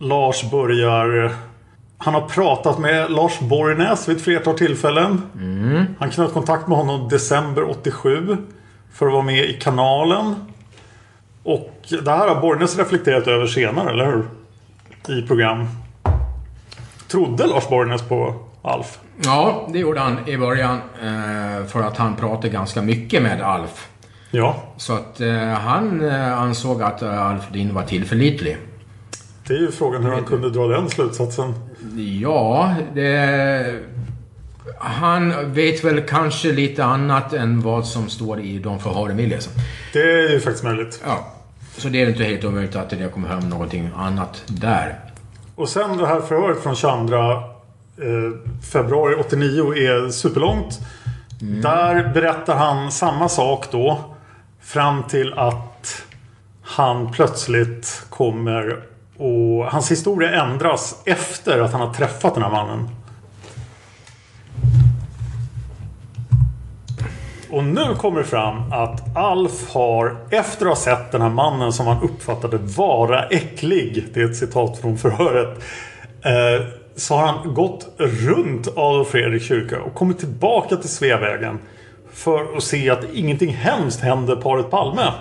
[0.05, 1.33] Lars börjar...
[1.99, 5.23] Han har pratat med Lars Borgnäs vid ett flertal tillfällen.
[5.99, 8.37] Han knöt kontakt med honom december 87.
[8.93, 10.35] För att vara med i kanalen.
[11.43, 11.73] Och
[12.05, 14.25] det här har Borgnäs reflekterat över senare, eller hur?
[15.19, 15.67] I program.
[17.09, 18.99] Trodde Lars Borgnäs på Alf?
[19.25, 20.77] Ja, det gjorde han i början.
[21.03, 23.89] eh, För att han pratade ganska mycket med Alf.
[24.31, 24.57] Ja.
[24.77, 28.57] Så att eh, han eh, ansåg att Alf Lind var tillförlitlig.
[29.47, 31.55] Det är ju frågan hur han kunde dra den slutsatsen.
[32.21, 33.81] Ja, det...
[34.79, 39.53] Han vet väl kanske lite annat än vad som står i de förhören vi läser.
[39.93, 41.03] Det är ju faktiskt möjligt.
[41.07, 41.27] Ja.
[41.77, 45.01] Så det är inte helt omöjligt att det kommer fram någonting annat där.
[45.55, 47.41] Och sen det här förhöret från 22 eh,
[48.73, 50.81] februari 89 är superlångt.
[51.41, 54.15] Där berättar han samma sak då.
[54.61, 56.03] Fram till att
[56.63, 58.85] han plötsligt kommer
[59.19, 62.89] och hans historia ändras efter att han har träffat den här mannen.
[67.51, 71.73] Och nu kommer det fram att Alf har, efter att ha sett den här mannen
[71.73, 75.63] som han uppfattade vara äcklig, det är ett citat från förhöret,
[76.25, 81.59] eh, så har han gått runt Adolf Fredriks kyrka och kommit tillbaka till Sveavägen
[82.13, 85.13] för att se att ingenting hemskt händer paret Palme.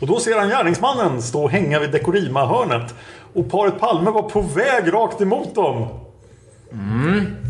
[0.00, 2.94] Och då ser han gärningsmannen stå och hänga vid Dekorima-hörnet.
[3.34, 5.88] Och paret Palme var på väg rakt emot dem.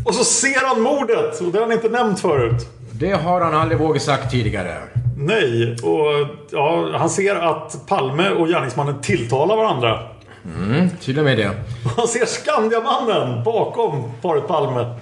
[0.05, 1.41] Och så ser han mordet!
[1.41, 2.67] Och det har han inte nämnt förut.
[2.91, 4.77] Det har han aldrig vågat sagt tidigare.
[5.17, 9.99] Nej, och ja, han ser att Palme och gärningsmannen tilltalar varandra.
[10.45, 11.49] Mm, till och med det.
[11.85, 14.95] Och han ser Skandiamannen bakom paret Palme.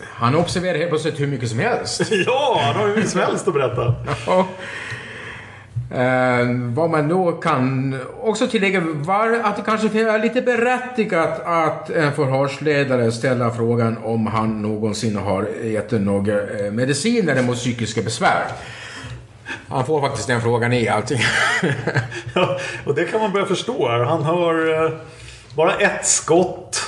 [0.00, 2.02] Han observerar helt plötsligt hur mycket som helst.
[2.26, 3.94] Ja, han har hur som helst att berätta.
[5.94, 11.90] Eh, vad man då kan också tillägga var att det kanske är lite berättigat att
[11.90, 18.44] en förhörsledare ställer frågan om han någonsin har ätit några eh, mediciner mot psykiska besvär.
[19.68, 21.20] Han får faktiskt den frågan i allting.
[22.34, 23.88] Ja, och det kan man börja förstå.
[23.88, 24.90] Han har eh,
[25.56, 26.80] bara ett skott.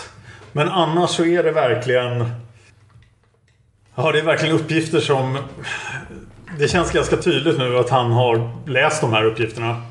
[0.52, 2.30] Men annars så är det verkligen...
[3.94, 5.38] Ja, det är verkligen uppgifter som...
[6.58, 9.82] Det känns ganska tydligt nu att han har läst de här uppgifterna.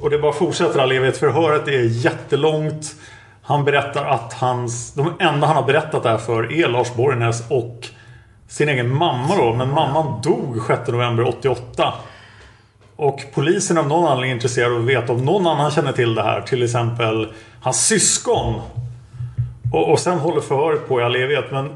[0.00, 0.80] Och det bara fortsätter.
[0.80, 1.16] All evighet.
[1.16, 2.94] Förhöret är jättelångt.
[3.42, 4.94] Han berättar att hans...
[4.94, 7.88] De enda han har berättat det här för är Lars Borgnäs och
[8.48, 9.54] sin egen mamma då.
[9.54, 11.94] Men mamman dog 6 november 88.
[12.96, 16.14] Och polisen av någon anledning är intresserad av att veta om någon annan känner till
[16.14, 16.40] det här.
[16.40, 18.60] Till exempel hans syskon.
[19.72, 21.44] Och, och sen håller förhöret på i all evighet.
[21.50, 21.70] Men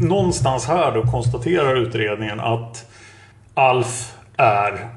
[0.00, 2.86] någonstans här då konstaterar utredningen att
[3.54, 4.88] Alf är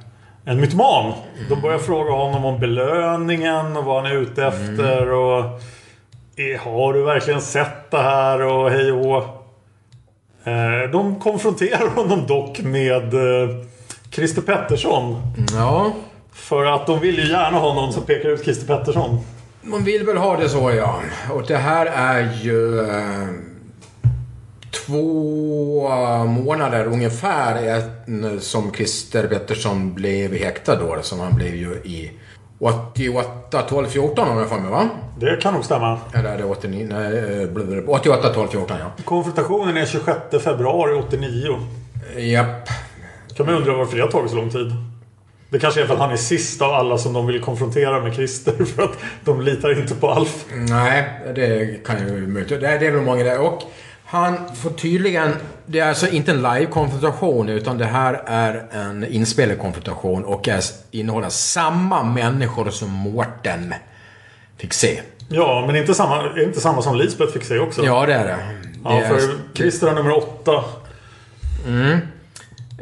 [0.46, 1.14] en mytoman.
[1.50, 5.12] De börjar fråga honom om belöningen och vad han är ute efter.
[5.14, 5.40] Och
[6.36, 8.42] eh, Har du verkligen sett det här?
[8.42, 9.24] Och hej och.
[10.44, 13.50] Eh, De konfronterar honom dock med eh,
[14.12, 15.22] Christer Pettersson.
[15.54, 15.92] ja,
[16.34, 19.20] För att de vill ju gärna ha någon som pekar ut Christer Pettersson.
[19.62, 20.96] man vill väl ha det så ja.
[21.32, 23.28] Och det här är ju eh,
[24.86, 25.90] två
[26.26, 30.98] månader ungefär eh, som Christer Pettersson blev häktad då.
[31.02, 32.12] Som han blev ju i
[32.60, 34.90] 88, 12, 14 om jag får mig va?
[35.20, 36.00] Det kan nog stämma.
[36.14, 36.88] Eller är det 89?
[36.90, 37.92] Nej, eh, blablabla.
[37.92, 39.04] 88, 12, 14 ja.
[39.04, 41.58] Konfrontationen är 26 februari 89.
[42.18, 42.70] Japp.
[43.38, 44.72] Kan man undra varför det har tagit så lång tid.
[45.50, 48.16] Det kanske är för att han är sist av alla som de vill konfrontera med
[48.16, 48.66] Christer.
[48.76, 50.46] För att de litar inte på Alf.
[50.54, 52.62] Nej, det kan ju möjligt.
[52.62, 53.40] Det är väl många där.
[53.40, 53.62] Och
[54.06, 55.32] han får tydligen...
[55.66, 60.62] Det är alltså inte en live-konfrontation utan det här är en inspelad konfrontation och är,
[60.92, 63.74] innehåller samma människor som Mårten
[64.58, 65.02] fick se.
[65.30, 67.86] Ja, men inte samma, är inte samma som Lisbeth fick se också.
[67.86, 68.38] Ja, det är det.
[68.84, 69.22] Ja, för
[69.54, 70.64] Christer är nummer åtta.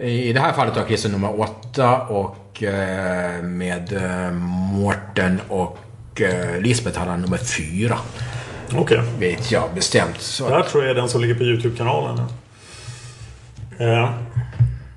[0.02, 4.32] I det här fallet har Christer nummer åtta och eh, med eh,
[4.74, 7.98] Mårten och eh, Lisbeth hade han nummer fyra.
[8.78, 9.02] Okej.
[9.20, 10.22] Vet jag bestämt.
[10.22, 12.20] Så Det här tror jag är den som ligger på YouTube-kanalen.
[13.80, 14.10] Eh,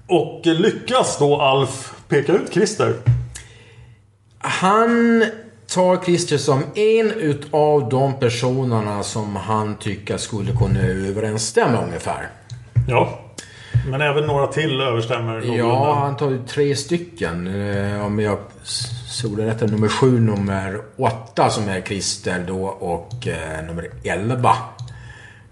[0.06, 2.94] och lyckas då Alf peka ut Christer?
[4.38, 5.24] Han
[5.74, 12.28] tar Christer som en utav de personerna som han tycker skulle kunna överensstämma ungefär.
[12.88, 13.20] Ja.
[13.86, 17.46] Men även några till överstämmer Ja, han tar ju tre stycken.
[17.46, 18.38] Eh, Om jag
[19.16, 19.62] s- såg det rätt.
[19.62, 24.56] är Nummer sju, nummer åtta som är Christer då och eh, nummer elva.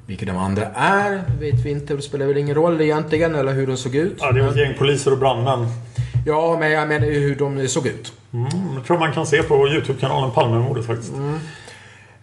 [0.07, 1.94] Vilka de andra är vet vi inte.
[1.96, 4.16] Det spelar väl ingen roll egentligen eller hur de såg ut.
[4.20, 5.66] Ja, det är ett gäng poliser och brandmän.
[6.27, 8.12] Ja, men jag menar hur de såg ut.
[8.33, 11.12] Mm, jag tror man kan se på YouTube-kanalen Palmemordet faktiskt.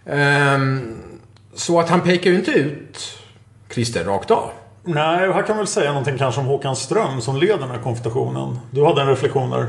[0.06, 0.96] Ehm,
[1.54, 3.18] så att han pekar ju inte ut
[3.74, 4.50] Christer rakt av.
[4.84, 7.78] Nej, här kan man väl säga någonting kanske om Håkan Ström som leder den här
[7.78, 8.58] konfrontationen.
[8.70, 9.66] Du hade en reflektion där.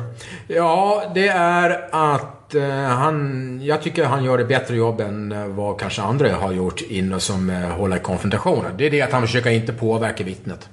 [0.48, 3.60] Ja, det är att eh, han...
[3.64, 7.20] Jag tycker han gör ett bättre jobb än eh, vad kanske andra har gjort inne
[7.20, 8.72] som eh, håller konfrontationer.
[8.78, 10.70] Det är det att han försöker inte påverka vittnet.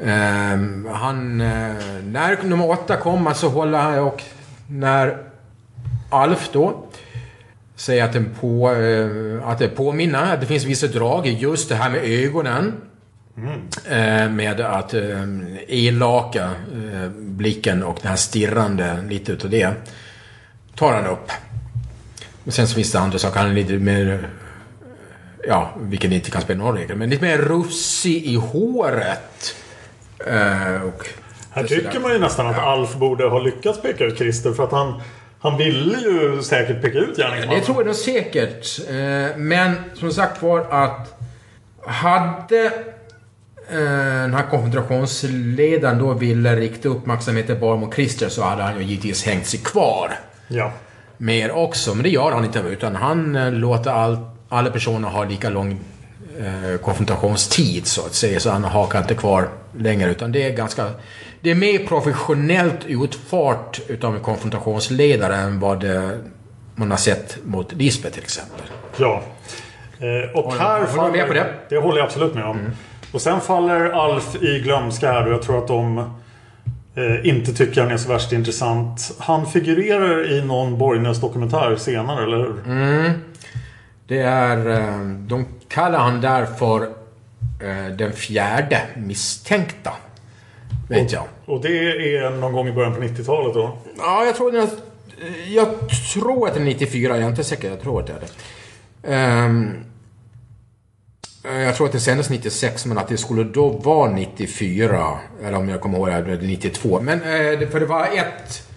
[0.00, 1.40] Eh, han...
[1.40, 1.74] Eh,
[2.04, 4.22] när nummer åtta kommer så håller han och
[4.66, 5.18] när
[6.10, 6.84] Alf då
[7.76, 11.68] säger att, den på, eh, att det påminner, att det finns vissa drag i just
[11.68, 12.72] det här med ögonen.
[13.88, 15.24] Eh, med att eh,
[15.68, 19.72] elaka eh, blicken och den här stirrande, lite utav det.
[20.74, 21.30] Tar han upp.
[22.44, 23.40] Men sen så finns det andra saker.
[23.40, 24.28] Han är lite mer
[25.48, 29.54] ja, vilket inte kan spela någon roll men lite mer rufsig i håret.
[30.26, 31.08] Eh, och
[31.50, 34.72] Här tycker man ju nästan att Alf borde ha lyckats peka ut Christer för att
[34.72, 35.02] han
[35.42, 37.60] han ville ju säkert peka ut gärningsmannen.
[37.60, 38.88] Det tror jag nog säkert.
[39.36, 41.20] Men som sagt var att
[41.86, 42.72] hade
[43.78, 49.24] den här konfederationsledaren då ville rikta uppmärksamheten bara mot Christer så hade han ju givetvis
[49.26, 50.10] hängt sig kvar.
[50.48, 50.72] Ja.
[51.16, 54.18] Mer också, men det gör han inte utan han eh, låter all,
[54.48, 55.80] alla personer ha lika lång
[56.40, 58.40] eh, konfrontationstid så att säga.
[58.40, 59.48] Så han hakar inte kvar
[59.78, 60.86] längre utan det är ganska...
[61.40, 66.18] Det är mer professionellt utfart utav en konfrontationsledare än vad det,
[66.74, 68.60] man har sett mot Lisbeth till exempel.
[68.96, 69.22] Ja.
[69.98, 71.46] Eh, och Håller- här håller du med på det?
[71.68, 72.58] Det håller jag absolut med om.
[73.12, 75.98] Och sen faller Alf i glömska här och jag tror att de
[76.94, 79.12] eh, inte tycker han är så värst intressant.
[79.18, 82.62] Han figurerar i någon Borgnäs dokumentär senare, eller hur?
[82.66, 83.12] Mm.
[84.08, 84.70] Det är...
[84.70, 86.82] eh, De kallar han där för
[87.62, 89.92] eh, den fjärde misstänkta.
[90.88, 91.24] Vet jag.
[91.46, 91.68] Och det
[92.16, 93.78] är någon gång i början på 90-talet då?
[93.98, 94.82] Ja, jag tror, att-
[95.48, 95.68] jag
[96.14, 97.14] tror att det är 94.
[97.16, 97.70] Jag är inte säker.
[97.70, 99.14] Jag tror att det är det.
[99.14, 99.50] Eh,
[101.42, 105.18] jag tror att det sändes 96, men att det skulle då vara 94.
[105.44, 107.00] Eller om jag kommer ihåg det, det 92.
[107.00, 108.68] Men eh, för det var ett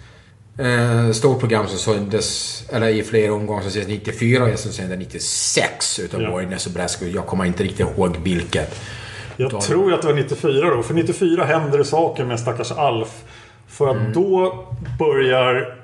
[0.58, 4.98] eh, stort program som sändes, eller i flera omgångar som sändes 94 och som sändes
[4.98, 6.30] 96 utav Ja.
[6.30, 7.04] Borgnäs och Brasko.
[7.04, 8.80] Jag kommer inte riktigt ihåg vilket.
[9.36, 10.82] Jag Då- tror att det var 94 då.
[10.82, 13.24] För 94 händer det saker med stackars Alf.
[13.68, 14.64] För att då
[14.98, 15.78] börjar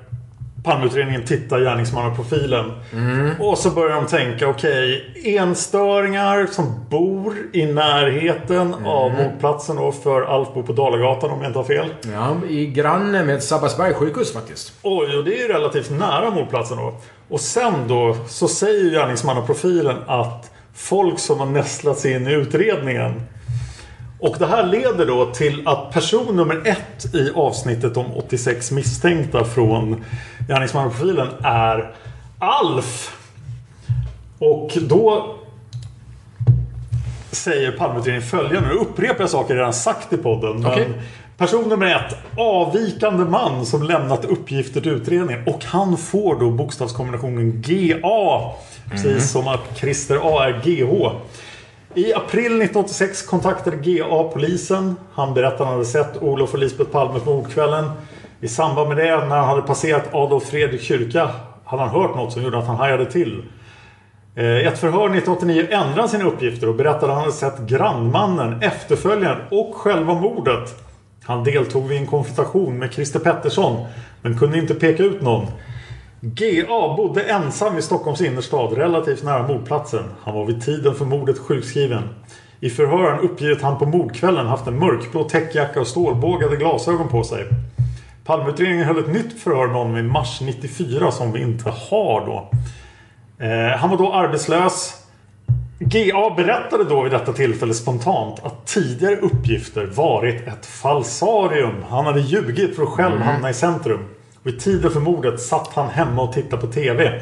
[0.63, 2.71] Palmeutredningen titta i gärningsmannaprofilen.
[3.39, 10.21] Och så börjar de tänka, okej, enstöringar som bor i närheten av mordplatsen då för
[10.21, 11.85] Alf bor på Dalagatan om jag inte har fel.
[12.13, 14.73] Ja, i granne med Sabbatsberg sjukhus faktiskt.
[14.81, 16.93] Oj, och det är ju relativt nära mordplatsen då.
[17.29, 23.21] Och sen då så säger gärningsmannaprofilen att folk som har nästlat sig in i utredningen.
[24.21, 29.45] Och det här leder då till att person nummer ett i avsnittet om 86 misstänkta
[29.45, 30.05] från
[30.47, 31.91] gärningsmannaprofilen är
[32.39, 33.17] Alf.
[34.39, 35.35] Och då
[37.31, 38.69] säger Palmeutredningen följande.
[38.69, 40.61] Nu upprepar jag saker jag redan sagt i podden.
[40.61, 40.89] Men Okej.
[41.37, 42.15] Person nummer ett.
[42.37, 45.43] Avvikande man som lämnat uppgifter till utredningen.
[45.47, 48.53] Och han får då bokstavskombinationen GA.
[48.91, 51.11] Precis som att Christer A är GH.
[51.95, 54.95] I april 1986 kontaktade GA polisen.
[55.13, 57.91] Han berättade att han hade sett Olof och Lisbeth Palme på mordkvällen.
[58.41, 61.29] I samband med det, när han hade passerat Adolf Fredrik kyrka,
[61.65, 63.43] hade han hört något som gjorde att han hajade till.
[64.35, 68.61] I ett förhör 1989 ändrade han sina uppgifter och berättade att han hade sett grannmannen,
[68.61, 70.83] efterföljaren och själva mordet.
[71.23, 73.85] Han deltog vid en konfrontation med Christer Pettersson
[74.21, 75.47] men kunde inte peka ut någon.
[76.23, 80.03] GA bodde ensam i Stockholms innerstad relativt nära mordplatsen.
[80.23, 82.03] Han var vid tiden för mordet sjukskriven.
[82.59, 87.23] I förhören uppger att han på mordkvällen haft en mörkblå täckjacka och stålbågade glasögon på
[87.23, 87.45] sig.
[88.25, 92.49] Palmeutredningen höll ett nytt förhör med honom i mars 94 som vi inte har då.
[93.45, 94.93] Eh, han var då arbetslös.
[95.79, 101.75] GA berättade då vid detta tillfälle spontant att tidigare uppgifter varit ett falsarium.
[101.89, 103.99] Han hade ljugit för att själv hamna i centrum.
[104.43, 107.21] Vid tiden för mordet satt han hemma och tittade på TV.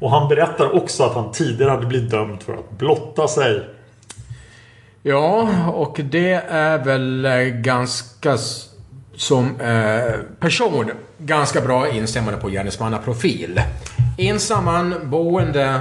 [0.00, 3.68] Och han berättar också att han tidigare hade blivit dömd för att blotta sig.
[5.02, 8.38] Ja, och det är väl eh, ganska
[9.16, 13.60] som eh, person ganska bra instämmande på gärningsmannaprofil.
[14.18, 15.80] Ensam man, boende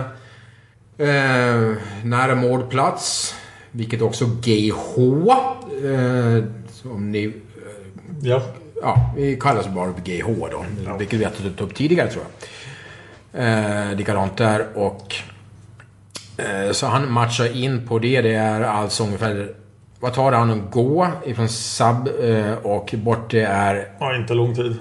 [0.97, 1.73] eh,
[2.03, 3.35] nära mordplats,
[3.71, 4.99] vilket också GH,
[5.85, 7.33] eh, som ni
[8.21, 8.41] Ja.
[8.81, 10.65] Ja, vi kallas bara GH då.
[10.97, 12.49] Vilket vi har tagit upp tidigare tror jag.
[13.33, 15.15] Eh, likadant där och...
[16.37, 18.21] Eh, så han matchar in på det.
[18.21, 19.53] Det är alltså ungefär...
[19.99, 24.33] Vad tar det han att gå ifrån sub eh, och bort det är ja, inte
[24.33, 24.75] lång tid.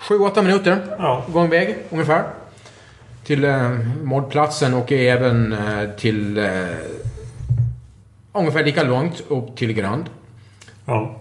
[0.00, 1.24] 7-8 minuter Ja.
[1.28, 2.24] gång väg ungefär.
[3.24, 3.70] Till eh,
[4.02, 6.38] mordplatsen och även eh, till...
[6.38, 6.50] Eh,
[8.32, 10.04] ungefär lika långt upp till Grand.
[10.84, 11.16] Ja.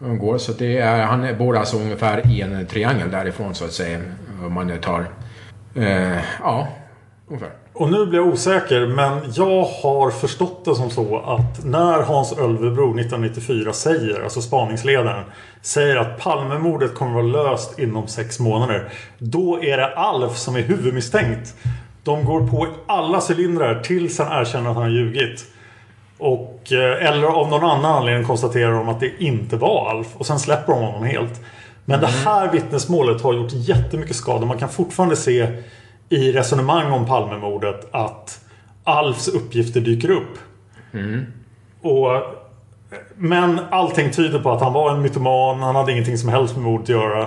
[0.00, 4.00] Han så det är, han bor alltså ungefär i en triangel därifrån så att säga.
[4.44, 5.06] Om man tar...
[5.74, 6.68] Eh, ja,
[7.28, 7.50] ungefär.
[7.72, 12.38] Och nu blir jag osäker men jag har förstått det som så att när Hans
[12.38, 15.24] Ölvebro 1994 säger, alltså spaningsledaren,
[15.62, 18.92] säger att Palmemordet kommer att vara löst inom sex månader.
[19.18, 21.54] Då är det Alf som är huvudmisstänkt.
[22.04, 25.44] De går på i alla cylindrar tills han erkänner att han har ljugit.
[26.20, 30.06] Och, eh, eller av någon annan anledning konstaterar de att det inte var Alf.
[30.16, 31.40] Och sen släpper de honom helt.
[31.84, 34.46] Men det här vittnesmålet har gjort jättemycket skada.
[34.46, 35.48] Man kan fortfarande se
[36.08, 38.40] i resonemang om Palmemordet att
[38.84, 40.38] Alfs uppgifter dyker upp.
[41.82, 42.10] Och,
[43.16, 45.60] men allting tyder på att han var en mytoman.
[45.60, 47.26] Han hade ingenting som helst med mordet att göra.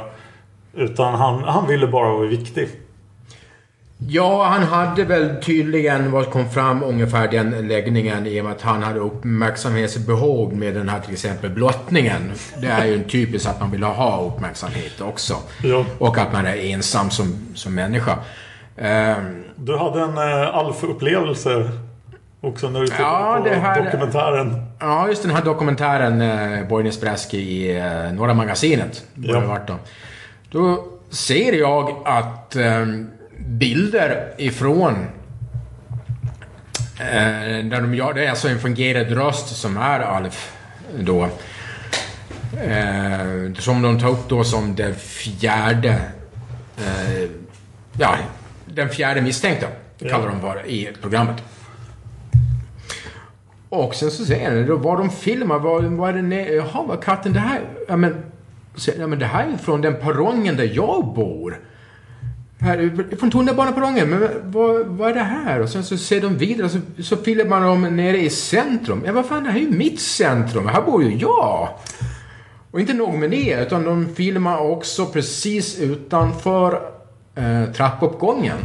[0.74, 2.70] Utan han, han ville bara vara viktig.
[3.98, 8.62] Ja, han hade väl tydligen vad kom fram ungefär den läggningen i och med att
[8.62, 12.32] han hade uppmärksamhetsbehov med den här till exempel blottningen.
[12.62, 15.36] Det är ju en typiskt att man vill ha uppmärksamhet också.
[15.64, 15.86] Ja.
[15.98, 18.18] Och att man är ensam som, som människa.
[18.78, 21.70] Ehm, Du hade en eh, Alf-upplevelse
[22.42, 24.66] också när du tittade Ja, på här- dokumentären.
[24.80, 29.04] Ja, just den här dokumentären eh, Borgnäs Bräske i eh, Norra Magasinet.
[29.16, 29.60] Ja.
[30.52, 32.86] Då ser jag att eh,
[33.46, 34.94] bilder ifrån
[37.00, 40.54] eh, där de gör, det är alltså en fungerad röst som är Alf
[41.00, 41.30] då.
[42.62, 46.02] Eh, som de tar upp då som den fjärde
[46.78, 47.30] eh,
[47.98, 48.18] ja,
[48.66, 49.68] den fjärde misstänkta
[50.00, 51.44] kallar de bara i programmet.
[53.70, 56.54] Och sen så säger han, då var de filmar, vad var det, nere?
[56.54, 57.62] jaha, vad katten det här?
[57.88, 58.16] Ja men,
[58.76, 61.60] så, ja men det här är från den perrongen där jag bor.
[62.64, 65.60] Här, från tunnelbaneperrongen, men vad, vad är det här?
[65.60, 69.04] Och sen så ser de vidare, så, så filmar de nere i centrum.
[69.06, 71.70] Ja vad fan, det här är ju mitt centrum, här bor ju jag.
[72.72, 76.82] Och inte nog med det, utan de filmar också precis utanför
[77.36, 78.58] eh, trappuppgången.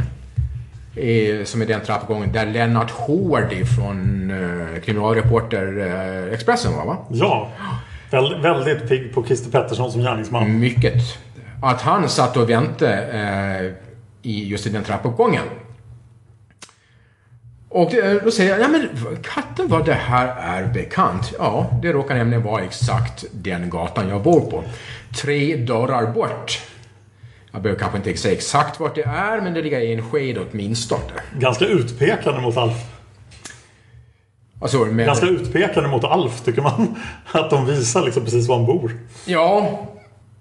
[0.95, 5.77] Eh, som är den trappuppgången där Lennart Hård från eh, Kriminalreporter
[6.27, 6.97] eh, Expressen var, va?
[7.09, 7.49] Ja.
[8.11, 10.59] Väl, väldigt pigg på Christer Pettersson som gärningsman.
[10.59, 11.03] Mycket.
[11.61, 13.88] Att han satt och väntade eh,
[14.21, 15.43] i just i den trappuppgången.
[17.69, 17.91] Och
[18.23, 18.89] då säger jag, ja men
[19.23, 21.33] katten vad det här är bekant.
[21.37, 24.63] Ja, det råkar nämligen vara exakt den gatan jag bor på.
[25.21, 26.61] Tre dörrar bort.
[27.51, 30.37] Jag behöver kanske inte säga exakt vart det är, men det ligger i en sked
[30.37, 31.03] åtminstone.
[31.39, 32.77] Ganska utpekande mot Alf.
[34.61, 36.95] Alltså, med, Ganska utpekande mot Alf tycker man.
[37.31, 38.91] Att de visar liksom precis var han bor.
[39.25, 39.79] Ja,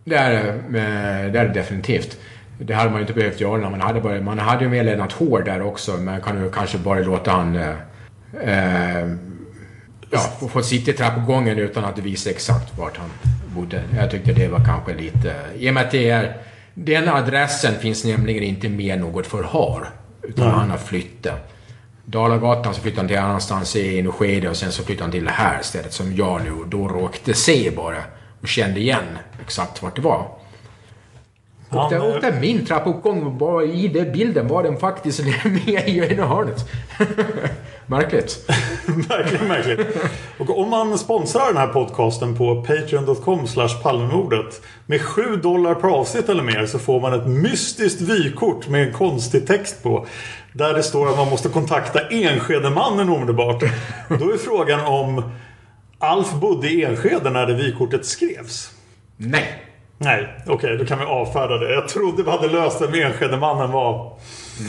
[0.04, 2.18] det är det, eh, det är definitivt.
[2.58, 4.86] Det hade man ju inte behövt göra när man hade bara, Man hade ju med
[4.86, 7.56] Lennart Hård där också, men kan ju kanske bara låta han...
[7.56, 7.74] Eh,
[8.40, 9.08] eh,
[10.10, 10.18] ja,
[10.50, 13.10] få, sitta i trappuppgången utan att visa exakt vart han
[13.54, 13.82] bodde.
[13.96, 15.34] Jag tyckte det var kanske lite...
[15.58, 16.36] I och med att det är...
[16.74, 19.90] Den adressen finns nämligen inte med något förhör.
[20.22, 20.54] Utan Nej.
[20.54, 21.54] han har flyttat.
[22.04, 25.24] Dalagatan så flyttade han till annanstans i en skede och sen så flyttade han till
[25.24, 28.02] det här stället som jag nu då råkade se bara.
[28.40, 30.37] Och kände igen exakt vart det var.
[31.70, 35.88] Och, Han, där, och där min trappuppgång var i den bilden var den faktiskt med
[35.88, 36.68] i ena hörnet.
[37.86, 38.50] Märkligt.
[39.08, 39.96] Verkligen märkligt.
[40.38, 43.46] Och om man sponsrar den här podcasten på patreon.com
[43.82, 48.86] palmemordet med 7 dollar per avsnitt eller mer så får man ett mystiskt vykort med
[48.86, 50.06] en konstig text på.
[50.52, 53.60] Där det står att man måste kontakta Enskedemannen omedelbart.
[54.08, 55.22] Då är frågan om
[55.98, 58.70] Alf bodde i Enskede när det vykortet skrevs.
[59.16, 59.67] Nej.
[59.98, 61.74] Nej, okej då kan vi avfärda det.
[61.74, 64.12] Jag trodde vi hade löst vem Enskedemannen var.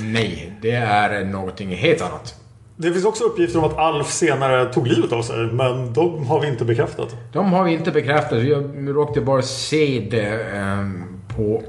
[0.03, 2.36] Nej, det är någonting helt annat.
[2.75, 5.38] Det finns också uppgifter om att Alf senare tog livet av sig.
[5.38, 7.15] Men de har vi inte bekräftat.
[7.34, 8.43] De har vi inte bekräftat.
[8.43, 11.03] Jag råkade bara se det ehm,
[11.36, 11.63] på...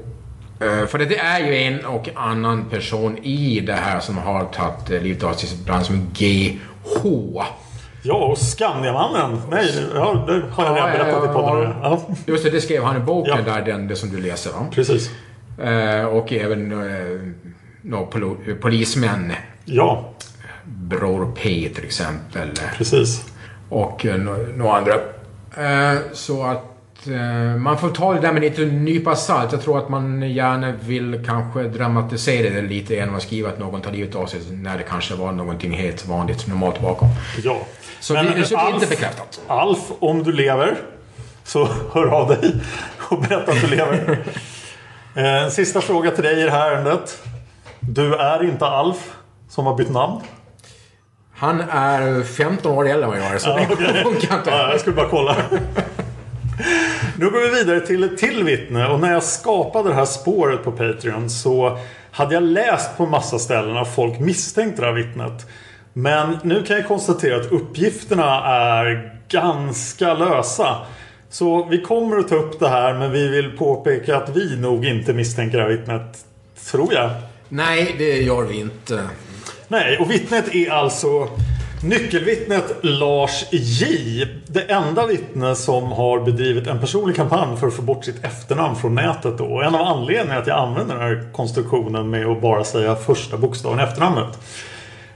[0.59, 4.91] eh, för det är ju en och annan person i det här som har tagit
[4.91, 5.59] eh, livet av sig.
[5.61, 7.41] Ibland som GH.
[8.03, 9.41] Ja, och Skandiamannen.
[9.51, 11.73] Nej, ja, det har jag redan berättat i podden.
[11.81, 13.53] Ja, Just det, det skrev han i boken Ja.
[13.53, 14.51] där, den, det som du läser.
[14.51, 14.65] Va?
[14.71, 15.09] precis.
[15.63, 17.19] Eh, och även eh,
[17.81, 19.33] nå, polo, polismän.
[19.65, 20.09] Ja,
[20.65, 22.51] Bror P till exempel.
[22.77, 23.25] precis.
[23.69, 24.93] Och eh, nå- några andra.
[25.57, 26.70] Eh, så att
[27.59, 29.51] man får ta det där med lite nypa salt.
[29.51, 33.81] Jag tror att man gärna vill kanske dramatisera det lite genom att skriva att någon
[33.81, 37.07] tar livet av sig när det kanske var någonting helt vanligt, normalt bakom.
[37.43, 37.57] Ja.
[37.99, 39.41] Så Men, det, det är Alf- inte bekräftat.
[39.47, 40.77] Alf, om du lever
[41.43, 42.55] så hör av dig
[43.09, 44.19] och berätta att du lever.
[45.15, 47.23] Eh, sista fråga till dig i det här ärendet.
[47.79, 48.97] Du är inte Alf
[49.49, 50.21] som har bytt namn.
[51.35, 54.03] Han är 15 år äldre än vad jag är, så det okej.
[54.03, 54.49] funkar inte.
[54.49, 55.35] Ja, jag skulle bara kolla.
[57.21, 60.63] Nu går vi vidare till ett till vittne och när jag skapade det här spåret
[60.63, 61.79] på Patreon så
[62.11, 65.47] hade jag läst på massa ställen att folk misstänkte det här vittnet.
[65.93, 70.77] Men nu kan jag konstatera att uppgifterna är ganska lösa.
[71.29, 74.85] Så vi kommer att ta upp det här men vi vill påpeka att vi nog
[74.85, 76.17] inte misstänker det här vittnet.
[76.71, 77.11] Tror jag.
[77.49, 79.03] Nej, det gör vi inte.
[79.67, 81.29] Nej, och vittnet är alltså
[81.83, 83.85] nyckelvittnet Lars J.
[84.47, 88.75] Det enda vittne som har bedrivit en personlig kampanj för att få bort sitt efternamn
[88.75, 89.37] från nätet.
[89.37, 89.45] Då.
[89.45, 93.37] Och en av anledningarna att jag använder den här konstruktionen med att bara säga första
[93.37, 94.39] bokstaven i efternamnet.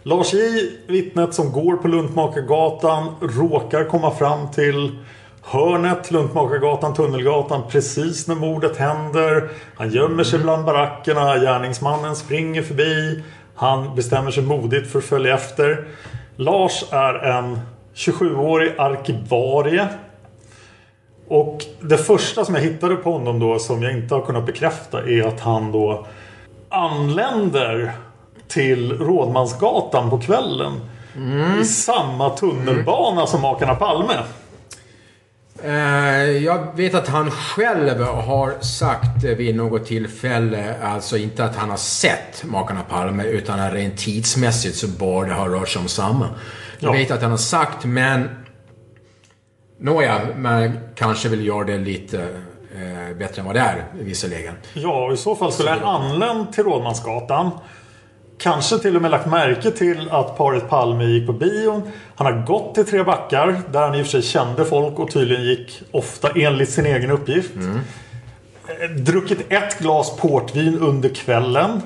[0.03, 0.39] Lars J,
[0.88, 4.97] vittnet som går på Luntmakargatan, råkar komma fram till
[5.41, 9.49] hörnet, Luntmakargatan, Tunnelgatan precis när mordet händer.
[9.76, 13.24] Han gömmer sig bland barackerna, gärningsmannen springer förbi.
[13.55, 15.86] Han bestämmer sig modigt för att följa efter.
[16.36, 17.60] Lars är en
[17.96, 19.88] 27-årig arkivarie.
[21.28, 25.10] Och det första som jag hittade på honom då som jag inte har kunnat bekräfta
[25.10, 26.06] är att han då
[26.70, 27.92] anländer
[28.48, 30.72] till Rådmansgatan på kvällen.
[31.62, 34.14] I samma tunnelbana som makarna Palme.
[35.66, 41.70] Eh, jag vet att han själv har sagt vid något tillfälle, alltså inte att han
[41.70, 46.30] har sett makarna Palme, utan rent tidsmässigt så borde det ha rört sig om samma.
[46.80, 46.97] Jag Ja.
[46.97, 48.30] vet att han har sagt, men...
[49.80, 52.22] Nåja, man kanske vill göra det lite
[52.76, 54.55] eh, bättre än vad det är, visserligen.
[54.74, 57.51] Ja, i så fall skulle han anlänt till Rådmansgatan.
[58.38, 61.82] Kanske till och med lagt märke till att paret Palme gick på bion.
[62.16, 65.12] Han har gått till Tre Backar där han i och för sig kände folk och
[65.12, 67.52] tydligen gick ofta enligt sin egen uppgift.
[67.56, 71.82] Eh, Druckit ett glas portvin under kvällen.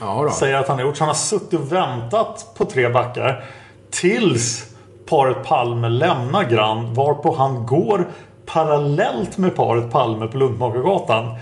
[0.00, 0.30] Ja.
[0.38, 0.96] Säger att han har gjort.
[0.96, 3.44] Så han har suttit och väntat på Tre Backar.
[3.90, 4.64] Tills
[5.08, 6.96] paret Palme lämnar Grand.
[6.96, 8.06] Varpå han går
[8.46, 11.34] parallellt med paret Palme på Luntmakargatan.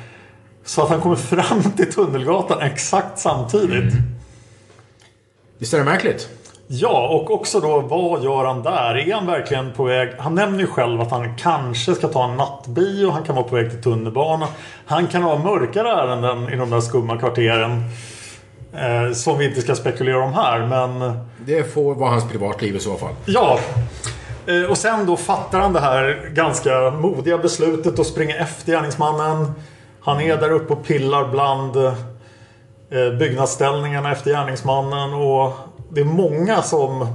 [0.64, 3.94] Så att han kommer fram till Tunnelgatan exakt samtidigt.
[5.62, 6.28] Visst är det märkligt?
[6.66, 9.08] Ja, och också då vad gör han där?
[9.08, 10.10] Är han verkligen på väg?
[10.18, 13.10] Han nämner ju själv att han kanske ska ta en nattbio.
[13.10, 14.48] Han kan vara på väg till tunnelbanan.
[14.86, 17.84] Han kan ha mörkare ärenden i de där skumma kvarteren.
[18.74, 21.18] Eh, som vi inte ska spekulera om här, men...
[21.46, 23.12] Det får vara hans privatliv i så fall.
[23.24, 23.58] Ja.
[24.46, 29.52] Eh, Och sen då fattar han det här ganska modiga beslutet att springa efter gärningsmannen.
[30.00, 31.76] Han är där uppe och pillar bland
[32.92, 35.14] Eh, byggnadsställningarna efter gärningsmannen.
[35.14, 35.52] Och
[35.88, 37.06] det är många som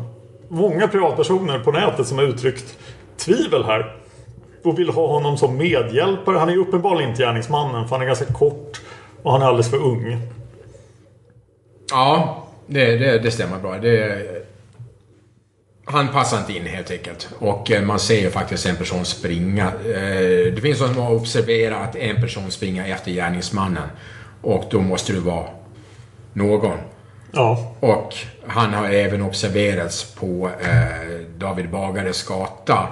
[0.49, 2.77] Många privatpersoner på nätet som har uttryckt
[3.17, 3.95] tvivel här.
[4.63, 6.37] Och vill ha honom som medhjälpare.
[6.37, 8.81] Han är ju uppenbarligen inte gärningsmannen för han är ganska kort.
[9.23, 10.21] Och han är alldeles för ung.
[11.89, 13.77] Ja, det, det, det stämmer bra.
[13.77, 14.25] Det,
[15.85, 17.29] han passar inte in helt enkelt.
[17.39, 19.65] Och eh, man ser ju faktiskt en person springa.
[19.65, 23.89] Eh, det finns de som har observerat att en person springer efter gärningsmannen.
[24.41, 25.47] Och då måste det vara
[26.37, 26.77] någon.
[27.31, 27.75] Ja.
[27.79, 28.15] Och
[28.47, 32.87] han har även observerats på eh, David Bagares gata.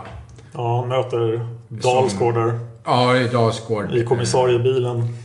[0.53, 2.59] Ja, han möter Dalsgård där.
[2.85, 3.91] Ja, i Dalsgård.
[3.95, 5.15] I kommissariebilen.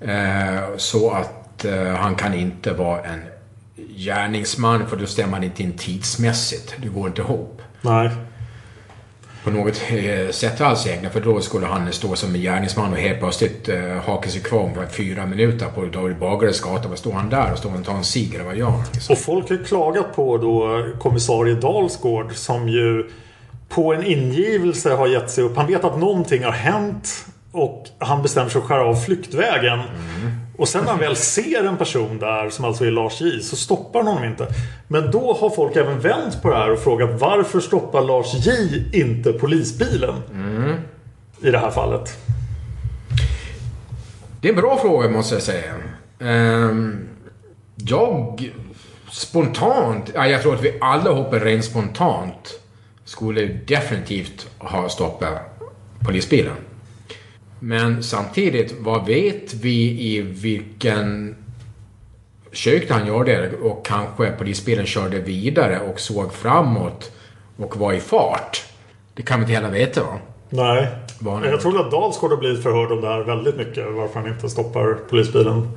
[0.00, 3.20] Eh, så att eh, han kan inte vara en
[3.96, 6.74] gärningsman för då stämmer han inte in tidsmässigt.
[6.82, 7.62] Det går inte ihop.
[7.80, 8.10] Nej.
[9.44, 11.12] På något eh, sätt alls egentligen.
[11.12, 14.70] För då skulle han stå som en gärningsman och helt plötsligt eh, haka sig kvar
[14.74, 16.88] för fyra minuter på David Bagares gata.
[16.88, 18.84] Vad står han där och står och tar en cigg eller vad gör han?
[18.92, 19.12] Liksom?
[19.12, 23.10] Och folk har klagat på då kommissarie Dalsgård som ju
[23.68, 25.56] på en ingivelse har gett sig upp.
[25.56, 29.80] Han vet att någonting har hänt och han bestämmer sig att skära av flyktvägen.
[30.60, 33.56] Och sen när han väl ser en person där som alltså är Lars J så
[33.56, 34.46] stoppar han honom inte.
[34.88, 38.52] Men då har folk även vänt på det här och frågat varför stoppar Lars J
[38.92, 40.14] inte polisbilen?
[41.42, 42.18] I det här fallet.
[44.40, 45.74] Det är en bra fråga måste jag säga.
[46.18, 47.08] Ehm,
[47.76, 48.50] jag
[49.10, 52.60] spontant, ja, jag tror att vi alla hoppar rent spontant
[53.04, 55.60] skulle definitivt ha stoppat
[56.04, 56.56] polisbilen.
[57.60, 61.36] Men samtidigt, vad vet vi i vilken
[62.52, 67.12] kök han gjorde och kanske polisbilen körde vidare och såg framåt
[67.56, 68.64] och var i fart.
[69.14, 70.18] Det kan vi inte heller veta va?
[70.50, 70.88] Nej.
[71.24, 73.84] Jag tror att Dalsgård har blivit förhörd om det här väldigt mycket.
[73.92, 75.68] Varför han inte stoppar polisbilen.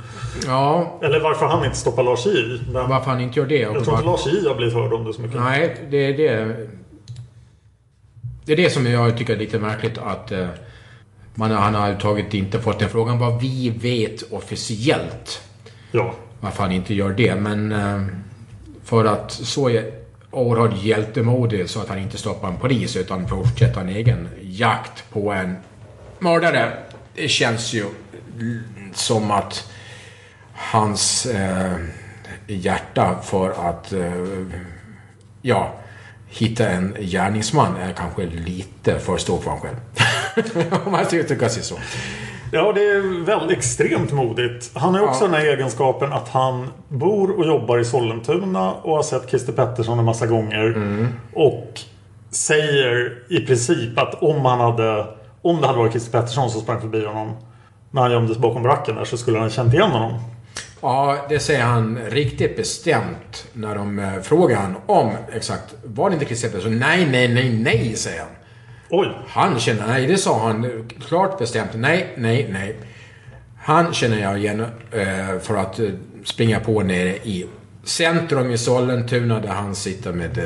[0.46, 2.32] Ja, Eller varför han inte stoppar Lars J.
[2.74, 3.60] Men varför han inte gör det.
[3.60, 5.40] jag tror inte Lars J har blivit hörd om det så mycket.
[5.40, 6.68] Nej, det är det.
[8.46, 10.48] Det är det som jag tycker är lite märkligt att eh,
[11.36, 15.42] man han har överhuvudtaget inte fått den frågan vad vi vet officiellt.
[15.92, 16.14] Ja.
[16.40, 17.36] Varför han inte gör det.
[17.36, 18.02] Men eh,
[18.84, 19.92] för att så är
[20.32, 25.32] oerhört hjältemodig så att han inte stoppar en polis utan fortsätter en egen jakt på
[25.32, 25.56] en
[26.20, 26.74] mördare.
[27.16, 27.86] Det känns ju
[28.94, 29.72] som att
[30.54, 31.76] hans eh,
[32.48, 34.14] hjärta för att eh,
[35.42, 35.74] ja,
[36.34, 40.74] hitta en gärningsman är kanske lite för stor för honom själv.
[40.86, 41.76] Om man ska uttrycka sig så.
[42.52, 44.72] Ja, det är väldigt extremt modigt.
[44.74, 45.28] Han har också Ja.
[45.32, 50.00] den här egenskapen att han bor och jobbar i Sollentuna och har sett Christer Pettersson
[50.00, 50.66] en massa gånger.
[50.66, 51.08] Mm.
[51.34, 51.80] Och
[52.32, 55.06] säger i princip att om han hade
[55.42, 57.32] om det hade varit Christer Pettersson som sprang förbi honom
[57.92, 60.14] när han gömdes bakom bracken där så skulle han ha känt igen honom.
[60.84, 65.76] Ja, det säger han riktigt bestämt när de eh, frågar han om exakt.
[65.84, 66.80] Var det inte Chris Pettersson?
[66.80, 68.30] Nej, nej, nej, nej, säger han.
[68.90, 69.08] Oj.
[69.28, 71.70] Han känner, nej det sa han klart bestämt.
[71.74, 72.76] Nej, nej, nej.
[73.58, 74.60] Han känner jag igen
[74.92, 75.90] eh, för att eh,
[76.24, 77.46] springa på nere i
[77.84, 80.40] centrum i Sollentuna där han sitter med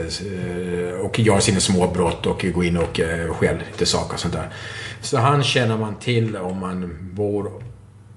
[1.02, 4.50] och gör sina småbrott och går in och skäller lite saker och sånt där.
[5.02, 7.52] Så han känner man till om man bor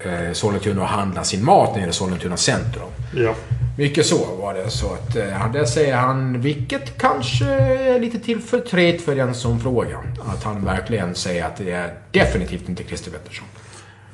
[0.05, 2.89] eh, Sollentuna och handlar sin mat nere i Sollentuna centrum.
[3.15, 3.35] Ja.
[3.79, 4.71] Mycket så var det.
[4.71, 9.61] Så att, eh, där säger han, vilket kanske är lite till förtret för den som
[9.61, 9.99] frågar.
[10.35, 13.47] Att han verkligen säger att det är definitivt inte Christer Pettersson.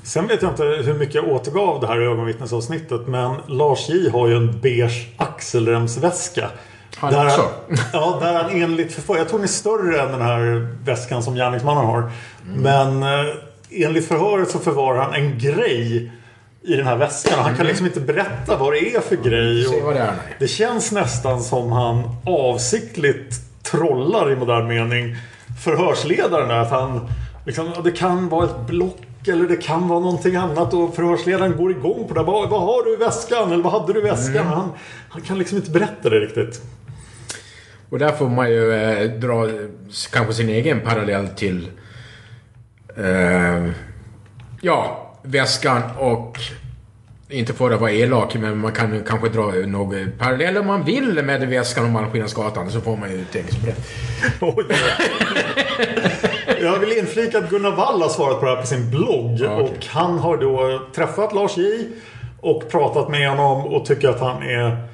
[0.02, 3.06] Sen vet jag inte hur mycket jag återgav det här ögonvittnesavsnittet.
[3.06, 6.50] Men Lars J har ju en beige axelremsväska.
[6.96, 7.50] Han där också?
[7.92, 9.16] ja, där han enligt förför...
[9.16, 11.98] Jag tror den är större än den här väskan som gärningsmannen har.
[11.98, 12.12] Mm.
[12.62, 13.34] Men eh,
[13.70, 16.12] enligt förhöret så förvarar han en grej
[16.62, 17.34] i den här väskan.
[17.36, 17.66] Han kan mm.
[17.66, 19.62] liksom inte berätta vad det är för grej.
[19.62, 25.16] Det, är, det känns nästan som han avsiktligt trollar i modern mening
[25.64, 26.50] förhörsledaren.
[26.50, 27.08] Att han,
[27.46, 31.70] liksom, det kan vara ett block eller det kan vara någonting annat och förhörsledaren går
[31.70, 32.22] igång på det.
[32.22, 33.52] Vad, vad har du i väskan?
[33.52, 34.36] Eller vad hade du i väskan?
[34.36, 34.46] Mm.
[34.46, 34.72] Han,
[35.08, 36.62] han kan liksom inte berätta det riktigt.
[37.90, 39.48] Och där får man ju eh, dra
[40.12, 41.68] kanske sin egen parallell till
[42.96, 43.70] eh,
[44.60, 46.38] ja, väskan och
[47.28, 51.22] inte för att vara elak, men man kan kanske dra några paralleller om man vill
[51.24, 52.70] med väskan och Malmskillnadsgatan.
[52.70, 53.74] Så får man ju tänka sig
[54.38, 54.76] på det.
[56.60, 59.38] Jag vill inflika att Gunnar Wall har svarat på det här på sin blogg.
[59.40, 59.76] Ja, okay.
[59.76, 61.88] Och han har då träffat Lars J.
[62.40, 64.88] Och pratat med honom och tycker att han är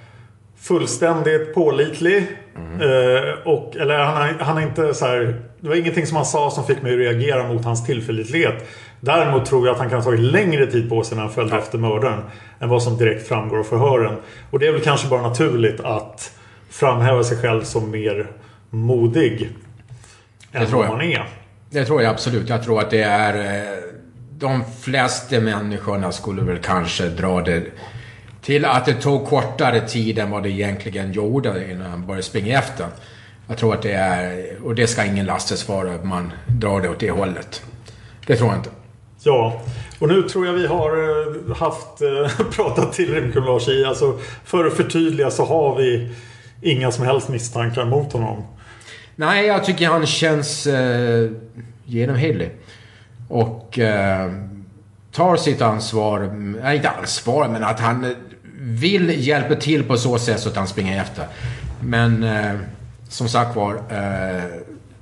[0.59, 2.26] fullständigt pålitlig.
[2.57, 2.80] Mm.
[2.80, 6.50] Eh, och, eller han, han är inte så här, Det var ingenting som han sa
[6.50, 8.68] som fick mig att reagera mot hans tillförlitlighet.
[9.00, 11.57] Däremot tror jag att han kan ha tagit längre tid på sig när han följde
[11.57, 11.62] ja.
[11.62, 12.22] efter mördaren.
[12.61, 14.16] Än vad som direkt framgår av förhören.
[14.50, 16.32] Och det är väl kanske bara naturligt att
[16.70, 18.26] framhäva sig själv som mer
[18.70, 19.50] modig.
[20.53, 21.28] Än vad man är.
[21.70, 22.48] Det tror jag absolut.
[22.48, 23.57] Jag tror att det är...
[23.57, 23.82] Eh,
[24.38, 27.62] de flesta människorna skulle väl kanske dra det
[28.43, 32.59] till att det tog kortare tid än vad det egentligen gjorde innan han började springa
[32.59, 32.86] efter.
[33.49, 34.57] Jag tror att det är...
[34.64, 37.62] Och det ska ingen lastas för att man drar det åt det hållet.
[38.26, 38.70] Det tror jag inte.
[39.22, 39.62] Ja,
[39.99, 43.84] och nu tror jag vi har eh, haft eh, pratat tillräckligt med Lars i.
[43.84, 46.11] Alltså, för att förtydliga så har vi
[46.62, 48.45] inga som helst misstankar mot honom.
[49.16, 51.30] Nej, jag tycker han känns eh,
[51.84, 52.51] genomhedlig.
[53.28, 54.32] Och eh,
[55.12, 56.20] tar sitt ansvar.
[56.62, 58.14] Nej, inte ansvar, men att han
[58.65, 61.27] vill hjälpa till på så sätt så att han springer efter.
[61.81, 62.55] Men eh,
[63.09, 64.45] som sagt var, eh,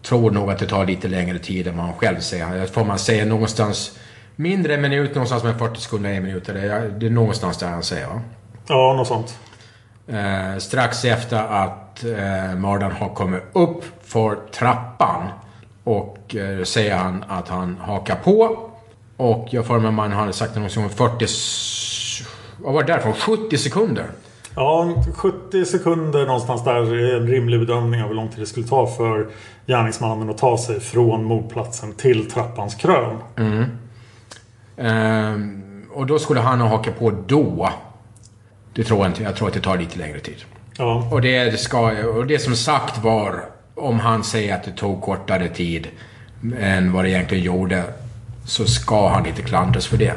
[0.03, 2.67] tror nog att det tar lite längre tid än vad han själv säger.
[2.67, 3.99] Får man säga någonstans
[4.37, 6.45] mindre en minut, någonstans med 40 sekunder, en minut.
[6.47, 8.21] Det är, det är någonstans där han säger va?
[8.67, 9.39] Ja, något sånt.
[10.09, 15.29] Eh, strax efter att eh, mördaren har kommit upp för trappan
[15.85, 18.67] och eh, säger han att han hakar på.
[19.17, 21.27] Och jag får mig man hade sagt något om 40...
[22.63, 23.13] Vad var det därifrån?
[23.13, 24.07] 70 sekunder?
[24.55, 28.67] Ja, 70 sekunder någonstans där är en rimlig bedömning av hur lång tid det skulle
[28.67, 29.29] ta för
[29.67, 33.17] gärningsmannen att ta sig från mordplatsen till trappans krön.
[33.37, 33.65] Mm.
[34.77, 37.71] Ehm, och då skulle han ha hakat på då.
[38.75, 39.23] Det tror jag inte.
[39.23, 40.45] Jag tror att det tar lite längre tid.
[40.77, 41.09] Ja.
[41.11, 43.45] Och, det ska, och det som sagt var,
[43.75, 45.89] om han säger att det tog kortare tid
[46.59, 47.85] än vad det egentligen gjorde,
[48.47, 50.15] så ska han inte klandras för det.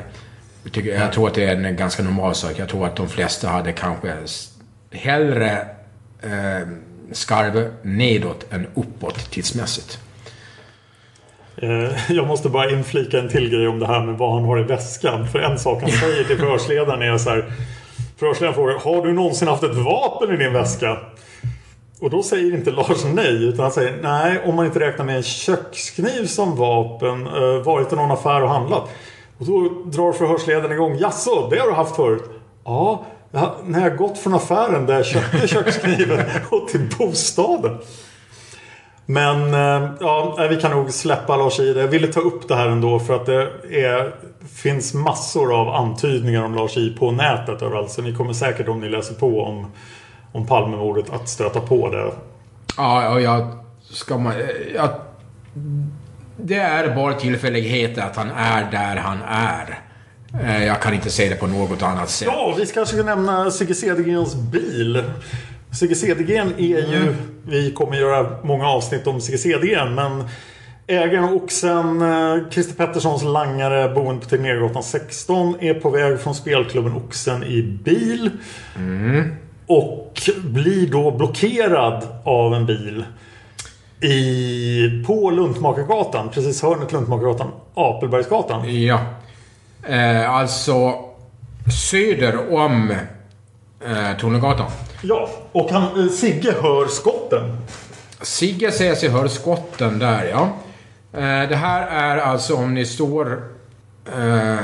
[0.64, 2.52] Jag, tycker, jag tror att det är en ganska normal sak.
[2.56, 4.14] Jag tror att de flesta hade kanske
[4.92, 5.52] hellre
[6.22, 6.68] eh,
[7.12, 10.00] skarv nedåt än uppåt tidsmässigt.
[11.58, 14.60] Eh, jag måste bara inflika en till grej om det här med vad han har
[14.60, 15.28] i väskan.
[15.28, 17.54] För en sak han säger till förhörsledaren är så här.
[18.18, 20.98] Förhörsledaren frågar Har du någonsin haft ett vapen i din väska?
[22.00, 23.44] Och då säger inte Lars nej.
[23.44, 27.28] Utan han säger nej om man inte räknar med en kökskniv som vapen.
[27.28, 28.90] Eh, varit i någon affär och handlat.
[29.44, 30.98] Och då drar förhörsledaren igång.
[30.98, 32.24] Jaså, det har du haft förut?
[32.66, 33.06] Ja,
[33.64, 37.78] när jag gått från affären där jag köpte kökskniven och till bostaden.
[39.06, 41.74] Men eh, ja, vi kan nog släppa Lars i.
[41.78, 44.16] Jag ville ta upp det här ändå för att det är,
[44.56, 47.92] finns massor av antydningar om Lars I på nätet överallt.
[47.92, 49.66] Så ni kommer säkert om ni läser på om,
[50.32, 52.12] om Palmemordet att stöta på det.
[52.78, 53.48] Ja, och jag
[53.82, 54.34] ska man...
[54.76, 54.90] Jag,
[56.38, 59.80] det är bara tillfällighet att han är där han är.
[60.42, 62.28] Eh, jag kan inte se det på något annat sätt.
[62.32, 65.04] Ja, vi ska kanske nämna Sigge Cedergrens bil.
[65.80, 66.96] Sigge Cedergren är ju...
[66.96, 67.16] Mm.
[67.46, 70.24] Vi kommer göra många avsnitt om Sigge Cedergren men
[70.88, 76.36] Ägaren av Oxen, eh, Christer Petterssons langare boende på Tegnérgatan 16 är på väg från
[76.36, 78.32] spelklubben Oxen i bil.
[79.68, 83.06] Och blir då blockerad av en bil.
[84.04, 88.84] I, på Luntmakargatan, precis hörnet Luntmakargatan, Apelbergsgatan.
[88.84, 89.00] Ja.
[89.88, 90.94] Eh, alltså
[91.92, 92.92] söder om
[93.86, 94.72] eh, Tunnelgatan.
[95.02, 97.58] Ja, och han, eh, Sigge hör skotten.
[98.22, 100.50] Sigge säger sig höra skotten där, ja.
[101.14, 103.44] Eh, det här är alltså om ni står
[104.06, 104.56] eh,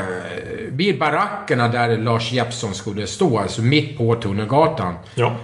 [0.67, 4.95] vid barackerna där Lars Jeppsson skulle stå, alltså mitt på Tunnelgatan.
[5.15, 5.35] Ja.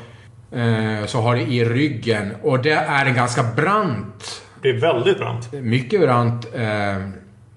[0.56, 5.18] Eh, så har det i ryggen, och det är en ganska brant, Det är väldigt
[5.20, 5.52] brant.
[5.54, 7.10] mycket brant, eh,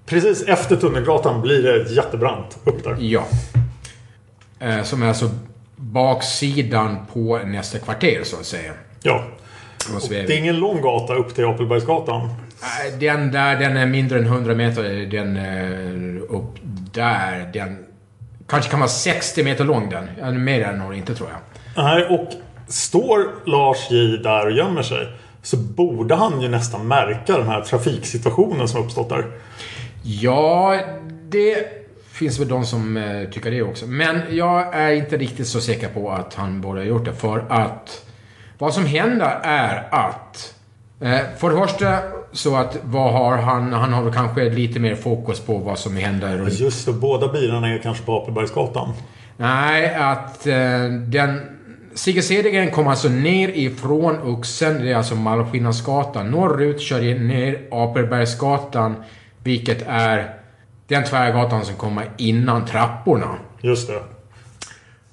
[0.05, 2.95] Precis efter Tunnelgatan blir det jättebrant upp där.
[2.99, 3.23] ja.
[4.59, 5.29] Eh, som är alltså
[5.75, 8.71] baksidan på nästa kvarter, så att säga.
[9.03, 9.23] Ja.
[9.95, 12.29] Och det är ingen lång gata upp till Apelbergsgatan.
[12.99, 14.83] Den där, den är mindre än 100 meter.
[15.11, 15.37] Den
[16.29, 16.55] upp
[16.93, 17.85] där, den...
[18.47, 20.43] Kanske kan vara 60 meter lång den.
[20.43, 21.39] Mer än nog inte tror jag.
[21.83, 22.29] Nej, och
[22.69, 25.07] står Lars J där och gömmer sig
[25.41, 29.25] så borde han ju nästan märka den här trafiksituationen som uppstått där.
[30.03, 30.79] Ja,
[31.29, 31.67] det
[32.11, 33.85] finns väl de som eh, tycker det också.
[33.87, 37.13] Men jag är inte riktigt så säker på att han borde ha gjort det.
[37.13, 38.05] För att
[38.57, 40.55] vad som händer är att
[41.01, 41.99] eh, för det första
[42.31, 43.73] så att vad har han?
[43.73, 47.73] Han har väl kanske lite mer fokus på vad som händer Just det, båda bilarna
[47.73, 48.93] är kanske på Apelbergsgatan.
[49.37, 51.58] Nej, att eh, den...
[51.93, 58.95] Sigge Cedergren kom alltså ner ifrån Oxen, det är alltså Malmskillnadsgatan, norrut, kör ner Aperbergsgatan,
[59.43, 60.33] vilket är
[60.87, 63.35] den tvärgatan som kommer innan trapporna.
[63.61, 63.99] Just det.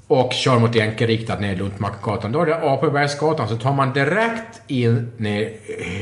[0.06, 2.32] Och kör mot enkelriktat ner Luntmakargatan.
[2.32, 5.52] Då är det Aperbergsgatan, så tar man direkt in ner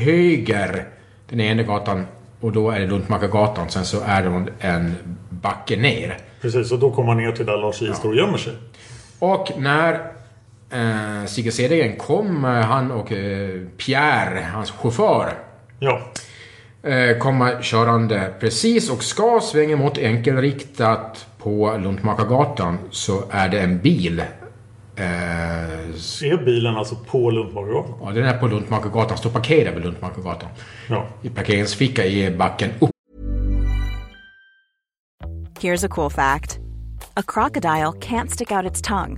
[0.05, 0.87] höger
[1.29, 2.05] den ena gatan
[2.39, 3.69] och då är det Luntmakargatan.
[3.69, 4.95] Sen så är det en
[5.29, 6.17] backe ner.
[6.41, 8.53] Precis, och då kommer man ner till där Lars J står och gömmer sig.
[9.19, 10.14] Och när
[10.71, 15.33] eh, Sigge Cedergren kom, eh, han och eh, Pierre, hans chaufför,
[15.79, 15.99] Ja.
[16.83, 23.79] eh, kommer körande precis och ska svänga mot enkelriktat på Luntmakargatan så är det en
[23.79, 24.19] bil.
[24.97, 25.05] Eh,
[26.23, 27.93] Är bilen alltså på Luntmakargatan?
[28.03, 30.49] ja, den är på Luntmakargatan, står parkerad vid Luntmakargatan.
[30.89, 31.05] Ja.
[31.21, 32.89] I parkeringsficka i backen upp.
[35.59, 36.59] Here's a cool fact
[37.13, 39.17] a crocodile can't stick out its tongue.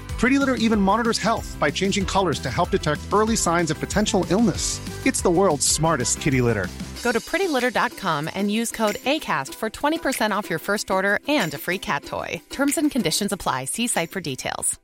[0.21, 4.23] Pretty Litter even monitors health by changing colors to help detect early signs of potential
[4.29, 4.79] illness.
[5.03, 6.67] It's the world's smartest kitty litter.
[7.03, 11.57] Go to prettylitter.com and use code ACAST for 20% off your first order and a
[11.57, 12.39] free cat toy.
[12.51, 13.65] Terms and conditions apply.
[13.65, 14.79] See site for details.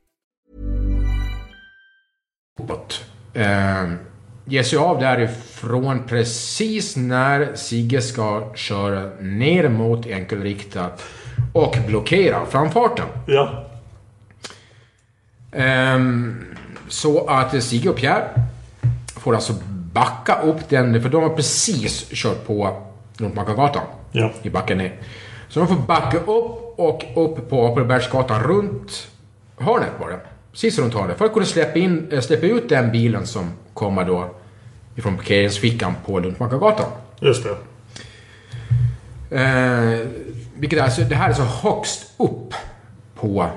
[2.60, 3.06] uppåt.
[3.34, 3.94] Eh,
[4.46, 11.04] ger sig av därifrån precis när Sigge ska köra ner mot enkelriktat
[11.54, 13.08] och blockera framfarten.
[13.26, 13.67] Ja.
[15.58, 16.46] Ehm,
[16.88, 18.28] så att Sigge och Pierre
[19.08, 19.54] får alltså
[19.94, 22.82] backa upp den, för de har precis kört på
[23.18, 23.82] Luntmakargatan
[24.12, 24.32] Ja.
[24.42, 24.96] i backen ner.
[25.50, 29.08] Så de får backa upp och upp på Apelbergsgatan runt
[29.58, 30.16] hörnet bara.
[30.52, 31.18] Precis runt hörnet.
[31.18, 34.30] För att kunna släppa, in, äh, släppa ut den bilen som kommer då
[34.96, 36.86] ifrån parkeringsfickan på Luntmakargatan.
[37.20, 37.58] Just det.
[39.32, 40.08] Eh,
[40.56, 42.54] vilket är, alltså, det här är så högst upp
[43.20, 43.48] på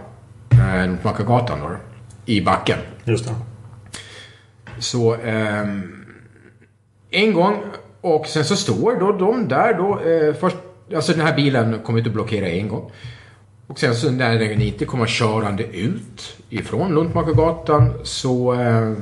[0.50, 1.70] eh, Luntmakargatan då,
[2.30, 2.78] i backen.
[3.04, 3.34] Just det.
[4.78, 6.04] Så ehm,
[7.10, 7.62] en gång
[8.00, 10.56] och sen så står då de där då eh, först,
[10.94, 12.90] alltså den här bilen kommer ut att blockera en gång.
[13.66, 18.92] Och sen så när den inte kommer körande ut ifrån Luntmakargatan så eh,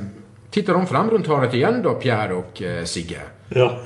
[0.51, 3.21] tittar de fram runt hörnet igen då, Pierre och eh, Sigge.
[3.49, 3.79] Ja.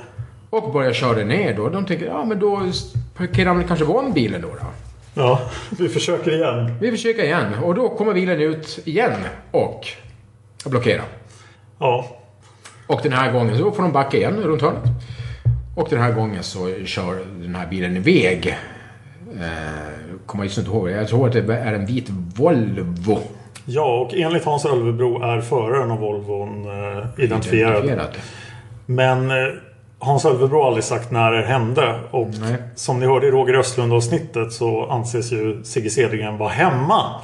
[0.50, 1.68] Och börjar köra ner då.
[1.68, 2.62] De tänker, ja men då
[3.16, 4.48] parkerar de kanske om bilen då.
[4.48, 4.66] då.
[5.14, 5.40] Ja,
[5.78, 6.74] vi försöker igen.
[6.80, 7.54] Vi försöker igen.
[7.62, 9.12] Och då kommer bilen ut igen
[9.50, 9.86] och
[10.66, 11.04] blockerar.
[11.78, 12.06] Ja.
[12.86, 14.82] Och den här gången så får de backa igen runt hörnet.
[15.76, 18.58] Och den här gången så kör den här bilen iväg.
[19.40, 20.90] Eh, kommer just inte ihåg.
[20.90, 23.18] Jag tror att det är en vit Volvo.
[23.66, 27.84] Ja, och enligt Hans Ölvebro är föraren av Volvon eh, identifierad.
[27.84, 28.16] Identifierad.
[28.86, 29.36] Men eh,
[30.04, 32.00] Hans Ölvebro aldrig sagt när det hände.
[32.10, 32.54] Och Nej.
[32.74, 37.20] som ni hörde i Roger Östlund-avsnittet så anses ju Sigge Cedergren vara hemma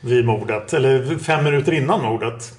[0.00, 0.72] vid mordet.
[0.72, 2.52] Eller fem minuter innan mordet.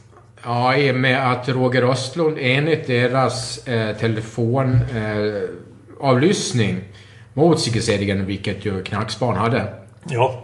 [0.44, 6.78] Ja, i och med att Roger Östlund enligt deras eh, telefonavlyssning eh,
[7.34, 9.74] mot Sigge Cedergren, vilket ju Knacksbarn hade,
[10.10, 10.44] Ja,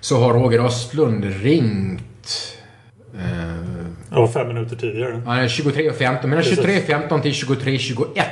[0.00, 2.56] så har Roger Östlund ringt
[3.14, 3.65] eh,
[4.10, 5.22] ja fem minuter tidigare.
[5.26, 6.26] Ja, 23.15.
[6.26, 6.58] Mellan Precis.
[6.58, 8.22] 23.15 till 23.21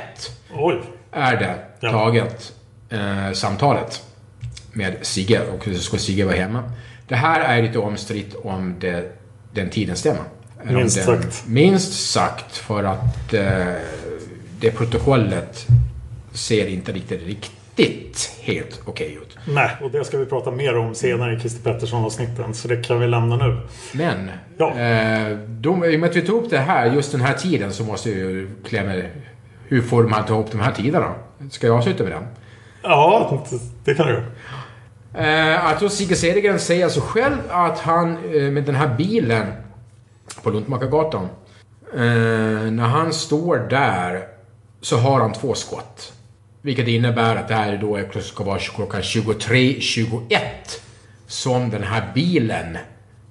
[0.53, 0.81] Oj.
[1.11, 1.91] är det Ja.
[1.91, 2.53] taget
[2.89, 4.03] eh, samtalet
[4.73, 6.63] med Sigge och så ska Sigge vara hemma.
[7.07, 9.11] Det här är lite omstritt om det,
[9.53, 10.21] den tiden stämmer.
[10.63, 11.43] Minst den- sagt.
[11.47, 13.65] Minst sagt för att eh,
[14.59, 15.67] det protokollet
[16.33, 17.51] ser inte riktigt, riktigt
[18.41, 19.37] helt okej ut.
[19.47, 22.53] Nej, och det ska vi prata mer om senare i Christer Pettersson-avsnitten.
[22.53, 23.57] Så det kan vi lämna nu.
[23.93, 24.69] Men, Ja.
[24.79, 27.73] eh, de, i och med att vi tog upp det här, just den här tiden,
[27.73, 29.01] så måste jag ju klämma...
[29.67, 31.13] Hur får man ta ihop de här tiderna?
[31.51, 32.27] Ska jag avsluta med den?
[32.83, 33.43] Ja,
[33.83, 34.23] det kan du.
[35.19, 39.45] Eh, att då Sigge Cedergren säger alltså själv att han eh, med den här bilen
[40.43, 41.27] på Luntmakargatan.
[41.93, 41.99] Eh,
[42.71, 44.27] när han står där
[44.81, 46.13] så har han två skott.
[46.65, 50.39] Vilket innebär att det här då ska vara klockan 23.21
[51.27, 52.77] som den här bilen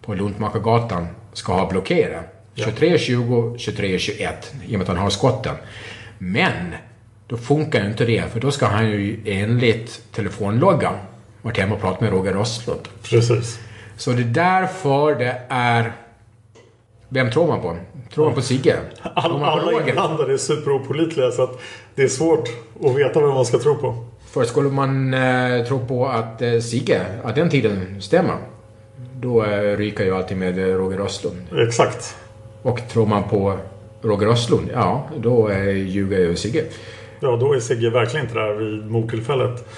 [0.02, 2.24] på Luntmakargatan ska ha blockerat.
[2.54, 4.32] 23.20, 23.21
[4.66, 5.54] i och med att han har skotten.
[6.18, 6.74] Men
[7.26, 10.94] då funkar ju inte det för då ska han ju enligt telefonloggan
[11.42, 12.88] varit hemma och pratat med Roger Östlund.
[13.02, 13.60] Precis.
[13.96, 15.92] Så det är därför det är...
[17.08, 17.76] Vem tror man på?
[18.14, 18.76] Tror man på Sigge?
[19.14, 21.60] Man på alla inblandade är superopålitliga så att
[21.94, 22.48] det är svårt
[22.84, 24.04] att veta vad man ska tro på.
[24.26, 28.36] För skulle man eh, tro på att eh, Sigge, att den tiden stämmer,
[29.20, 31.46] då eh, ryker ju alltid med eh, Roger Östlund.
[31.68, 32.16] Exakt.
[32.62, 33.58] Och tror man på
[34.02, 36.64] Roger Östlund, ja, då eh, ljuger ju Sigge.
[37.20, 39.68] Ja, då är Sigge verkligen inte där vid mordtillfället.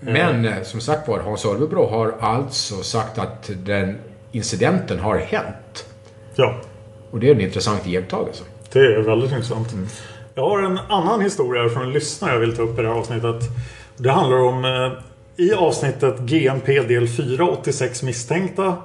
[0.00, 3.98] Men eh, som sagt var, Hans Ölvebro har alltså sagt att den
[4.32, 5.56] incidenten har hänt.
[6.34, 6.54] Ja,
[7.10, 8.44] Och det är en intressant iakttagelse.
[8.72, 9.74] det är väldigt intressant.
[10.34, 12.94] Jag har en annan historia från en lyssnare jag vill ta upp i det här
[12.94, 13.42] avsnittet.
[13.96, 14.92] Det handlar om eh,
[15.44, 18.76] i avsnittet GMP del 4, 86 misstänkta.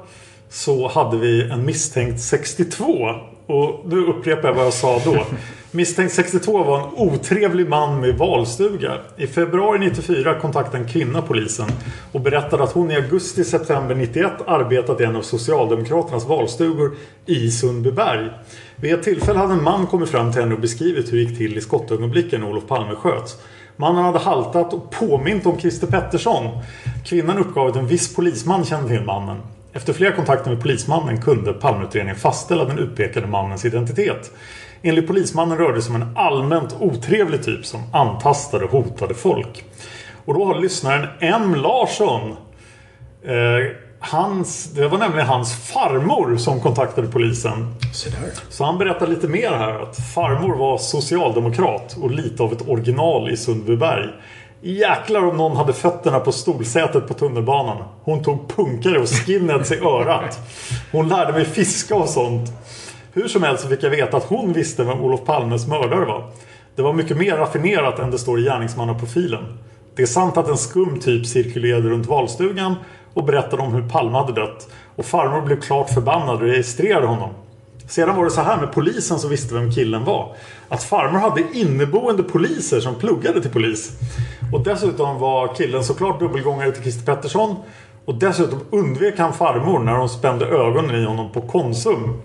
[0.50, 3.10] Så hade vi en misstänkt 62.
[3.46, 5.26] Och nu upprepar jag vad jag sa då.
[5.72, 8.98] Misstänkt 62 var en otrevlig man med valstuga.
[9.18, 11.68] I februari 94 kontaktade en kvinna polisen
[12.12, 16.96] och berättade att hon i augusti-september 91 arbetat i en av Socialdemokraternas valstugor
[17.26, 18.30] i Sundbyberg.
[18.76, 21.38] Vid ett tillfälle hade en man kommit fram till henne och beskrivit hur det gick
[21.38, 23.36] till i skottögonblicken när Olof Palme sköts.
[23.76, 26.60] Mannen hade haltat och påmint om Christer Pettersson.
[27.06, 29.38] Kvinnan uppgav att en viss polisman kände till mannen.
[29.74, 34.32] Efter flera kontakter med polismannen kunde Palmeutredningen fastställa den utpekade mannens identitet.
[34.82, 39.64] Enligt polismannen rörde det sig om en allmänt otrevlig typ som antastade och hotade folk.
[40.26, 41.56] Och då har lyssnaren M.
[41.56, 42.32] Larsson
[43.24, 47.76] eh, hans, Det var nämligen hans farmor som kontaktade polisen.
[47.94, 48.10] Så.
[48.50, 53.30] Så han berättar lite mer här att farmor var socialdemokrat och lite av ett original
[53.30, 54.10] i Sundbyberg.
[54.62, 57.78] Jäklar om någon hade fötterna på stolsätet på tunnelbanan.
[58.04, 60.40] Hon tog punkare och skinheads i örat.
[60.92, 62.50] Hon lärde mig fiska och sånt.
[63.14, 66.32] Hur som helst så fick jag veta att hon visste vem Olof Palmes mördare var.
[66.76, 69.58] Det var mycket mer raffinerat än det står i gärningsmannaprofilen.
[69.96, 72.76] Det är sant att en skum typ cirkulerade runt valstugan
[73.14, 74.70] och berättade om hur Palme hade dött.
[74.96, 77.30] Och farmor blev klart förbannad och registrerade honom.
[77.88, 80.36] Sedan var det så här med polisen som visste vem killen var.
[80.70, 83.92] Att farmor hade inneboende poliser som pluggade till polis.
[84.54, 87.56] Och dessutom var killen såklart dubbelgångare till Christer Pettersson.
[88.06, 92.22] Och dessutom undvek han farmor när hon spände ögonen i honom på Konsum.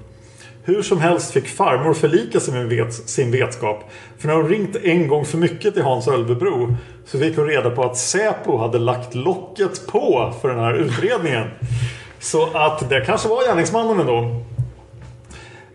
[0.64, 3.90] Hur som helst fick farmor förlika sig med vet, sin vetskap.
[4.18, 7.70] För när hon ringt en gång för mycket till Hans Ölvebro så fick hon reda
[7.70, 11.48] på att Säpo hade lagt locket på för den här utredningen.
[12.20, 14.42] Så att det kanske var gärningsmannen ändå.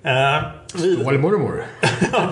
[0.03, 0.43] Eh.
[0.67, 1.63] Stålmormor.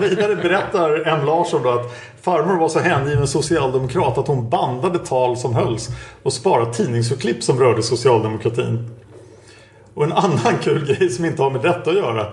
[0.00, 1.26] Vidare berättar M.
[1.26, 5.88] Larsson då att farmor var så hängiven socialdemokrat att hon bandade tal som hölls
[6.22, 8.90] och sparade tidningsurklipp som rörde socialdemokratin.
[9.96, 12.26] Och en annan kul grej som inte har med detta att göra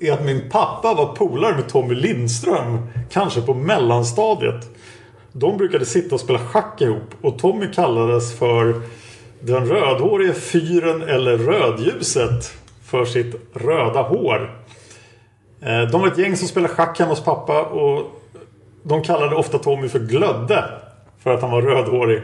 [0.00, 4.68] är att min pappa var polare med Tommy Lindström, kanske på mellanstadiet.
[5.32, 8.82] De brukade sitta och spela schack ihop och Tommy kallades för
[9.40, 12.54] den rödhårige fyren eller rödljuset
[12.84, 14.64] för sitt röda hår.
[15.60, 18.20] Eh, de var ett gäng som spelade schack hemma hos pappa och
[18.82, 20.64] de kallade ofta Tommy för Glödde
[21.22, 22.22] för att han var rödhårig.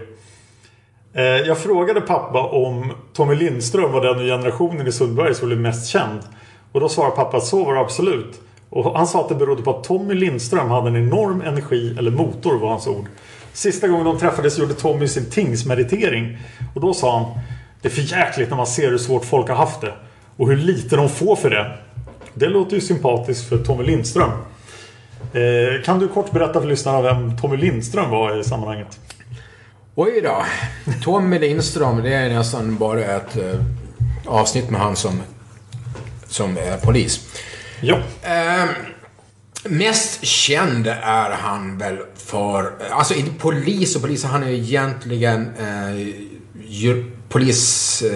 [1.17, 5.61] Eh, jag frågade pappa om Tommy Lindström var den i generationen i Sundberg som blev
[5.61, 6.21] mest känd.
[6.73, 8.41] Och då svarade pappa att så var det absolut.
[8.71, 12.11] Och han sa att det berodde på att Tommy Lindström hade en enorm energi, eller
[12.11, 13.05] motor var hans ord.
[13.53, 16.39] Sista gången de träffades gjorde Tommy sin tingsmeditering.
[16.75, 17.41] Och då sa han
[17.83, 19.93] Det är för jäkligt när man ser hur svårt folk har haft det.
[20.37, 21.79] Och hur lite de får för det.
[22.35, 24.31] Det låter ju sympatiskt för Tommy Lindström.
[25.33, 28.99] Eh, kan du kort berätta för lyssnarna vem Tommy Lindström var i sammanhanget?
[29.99, 30.45] Oj då.
[31.03, 33.61] Tommy Lindström, det är nästan bara ett eh,
[34.27, 35.23] avsnitt med han som,
[36.27, 37.21] som är polis.
[37.81, 37.99] Ja.
[38.23, 38.65] Eh,
[39.65, 45.97] mest känd är han väl för, alltså inte polis och polis, han är egentligen eh,
[46.69, 48.13] ju, polischef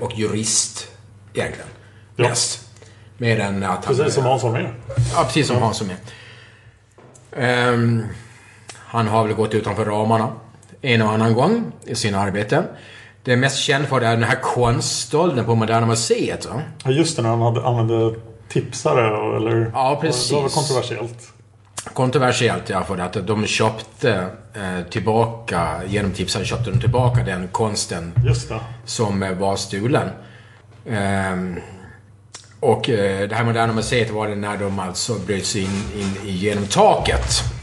[0.00, 0.88] och jurist
[1.34, 1.70] egentligen.
[2.16, 2.28] Ja.
[2.28, 2.68] Mest.
[3.18, 3.96] Mer än att han...
[3.96, 4.74] Precis som Hans med.
[5.14, 5.96] Ja, precis som Hans som är.
[7.32, 8.04] Ehm,
[8.90, 10.32] han har väl gått utanför ramarna
[10.82, 12.64] en och annan gång i sina arbeten.
[13.24, 16.46] Det är mest känd för det är den här konststölden på Moderna Museet.
[16.46, 16.62] Va?
[16.84, 18.14] Ja, just det, när han hade, använde
[18.48, 19.70] tipsare eller...
[19.74, 20.28] Ja, precis.
[20.28, 21.32] Det var väl kontroversiellt.
[21.94, 28.12] Kontroversiellt ja, för att de köpte eh, tillbaka, genom tipsare köpte de tillbaka den konsten
[28.84, 30.08] som eh, var stulen.
[30.86, 31.60] Ehm,
[32.60, 35.82] och eh, det här Moderna Museet var det när de alltså bröt sig in,
[36.26, 37.59] in genom taket.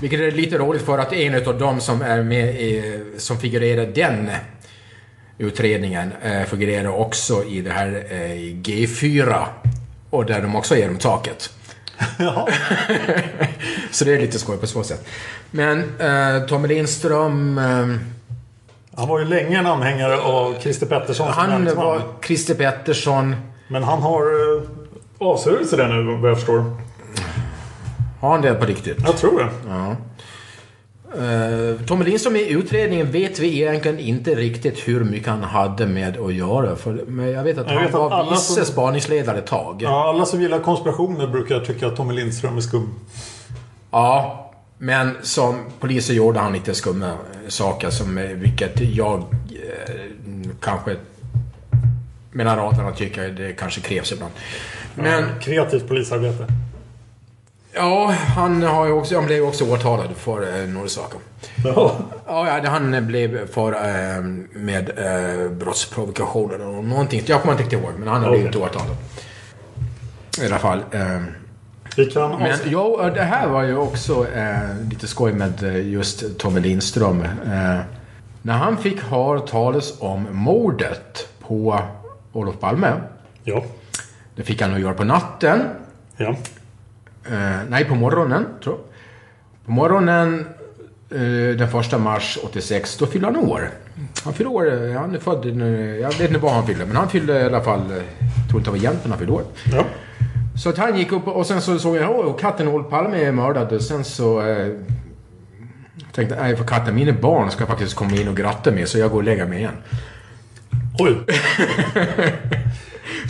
[0.00, 3.86] Vilket är lite roligt för att en av de som är med i, som figurerar
[3.86, 4.30] den
[5.38, 9.44] utredningen eh, figurerar också i det här eh, G4
[10.10, 11.50] och där de också är genom taket.
[13.90, 15.06] så det är lite skoj på så sätt.
[15.50, 17.86] Men eh, Tommy Lindström eh,
[18.96, 23.36] Han var ju länge en anhängare av Christer Pettersson han var Christer Pettersson.
[23.68, 24.62] Men han har eh,
[25.18, 26.76] avsvurit sig det nu vad jag förstår.
[28.20, 28.98] Har han det på riktigt?
[29.04, 29.50] Jag tror det.
[29.68, 29.96] Ja.
[31.18, 36.16] Uh, Tommy Lindström i utredningen vet vi egentligen inte riktigt hur mycket han hade med
[36.20, 36.76] att göra.
[36.76, 39.76] För, men jag vet att Jag han vet att var vice som- spaningsledare ett tag.
[39.82, 42.94] Ja, alla som gillar konspirationer brukar tycka att Tommy Lindström är skum.
[43.90, 47.12] Ja, men som poliser gjorde han lite skumma
[47.48, 50.96] saker som, eh, vilket jag eh, kanske
[52.32, 54.32] mellan raderna tycker det kanske krävs ibland.
[54.94, 56.46] Men Kreativt polisarbete.
[57.74, 58.06] Ja,
[58.36, 61.20] han har ju också, han blev också åtalad för eh, några saker.
[61.64, 61.90] Jaha.
[62.26, 67.22] Ja, ja, han blev för eh, med eh, brottsprovokation eller någonting.
[67.26, 68.38] Jag kommer inte ihåg, men han har Okej.
[68.40, 68.96] blivit åtalad.
[70.42, 70.78] I alla fall.
[70.90, 71.20] Eh,
[71.96, 74.58] Vi kan men avsluta- jo, det här var ju också eh,
[74.90, 77.22] lite skoj med eh, just Tommy Lindström.
[77.22, 77.78] Eh,
[78.42, 81.80] när han fick höra talas om mordet på
[82.32, 82.92] Olof Palme.
[83.44, 83.62] Ja.
[84.36, 85.62] Det fick han nog göra på natten.
[86.16, 86.34] Ja.
[87.24, 88.84] Eh, nej, på morgonen, tror jag.
[89.66, 90.46] På morgonen
[91.10, 93.70] eh, den första mars 86, då fyllde han år.
[94.24, 95.46] Han fyllde år, eh, han är född,
[96.00, 98.60] jag vet inte vad han fyllde, men han fyllde i alla fall, eh, jag tror
[98.60, 99.44] inte det var egentligen han fyllde år.
[99.72, 99.84] Ja.
[100.62, 103.32] Så att han gick upp och sen så såg jag, åh, katten Olof Palme är
[103.32, 103.72] mördad.
[103.72, 104.68] Och sen så eh,
[106.12, 108.98] tänkte jag, nej för katten, mina barn ska faktiskt komma in och gratta mig, så
[108.98, 109.76] jag går och lägger mig igen.
[110.98, 111.16] Oj.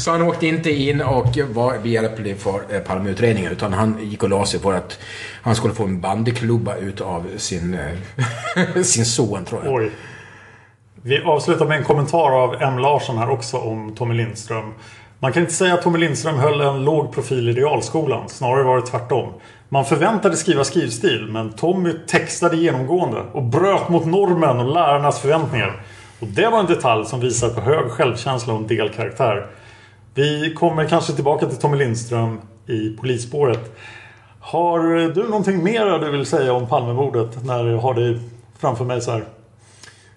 [0.01, 4.29] Så han åkte inte in och var behjälplig för eh, Palmeutredningen utan han gick och
[4.29, 4.99] la sig för att
[5.43, 9.75] han skulle få en bandyklubba utav sin, eh, sin son tror jag.
[9.75, 9.91] Oj.
[11.03, 12.79] Vi avslutar med en kommentar av M.
[12.79, 14.73] Larsson här också om Tommy Lindström.
[15.19, 18.29] Man kan inte säga att Tommy Lindström höll en låg profil i realskolan.
[18.29, 19.33] Snarare var det tvärtom.
[19.69, 25.83] Man förväntade skriva skrivstil, men Tommy textade genomgående och bröt mot normen och lärarnas förväntningar.
[26.21, 29.47] Och det var en detalj som visar på hög självkänsla och en del karaktär.
[30.15, 33.77] Vi kommer kanske tillbaka till Tommy Lindström i polisspåret.
[34.41, 34.79] Har
[35.15, 38.19] du någonting mer du vill säga om Palmemordet när jag har dig
[38.59, 39.25] framför mig så här?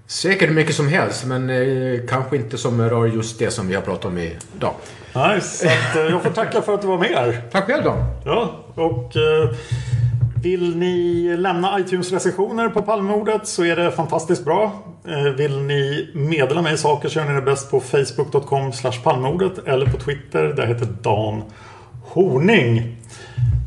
[0.08, 3.82] Säkert mycket som helst men eh, kanske inte som rör just det som vi har
[3.82, 4.74] pratat om idag.
[5.16, 5.58] Nice.
[5.58, 7.42] Så att, eh, jag får tacka för att du var med här.
[7.52, 7.96] Tack själv då.
[8.26, 9.50] Ja, och eh,
[10.44, 14.72] vill ni lämna iTunes-recensioner på Palmemordet så är det fantastiskt bra.
[15.08, 18.72] Eh, vill ni meddela mig saker så gör ni det bäst på facebook.com
[19.04, 20.44] palmordet eller på Twitter.
[20.44, 21.44] Där heter Dan
[22.04, 22.98] Horning.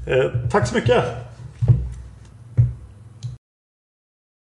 [0.06, 1.26] Eh, tack så mycket!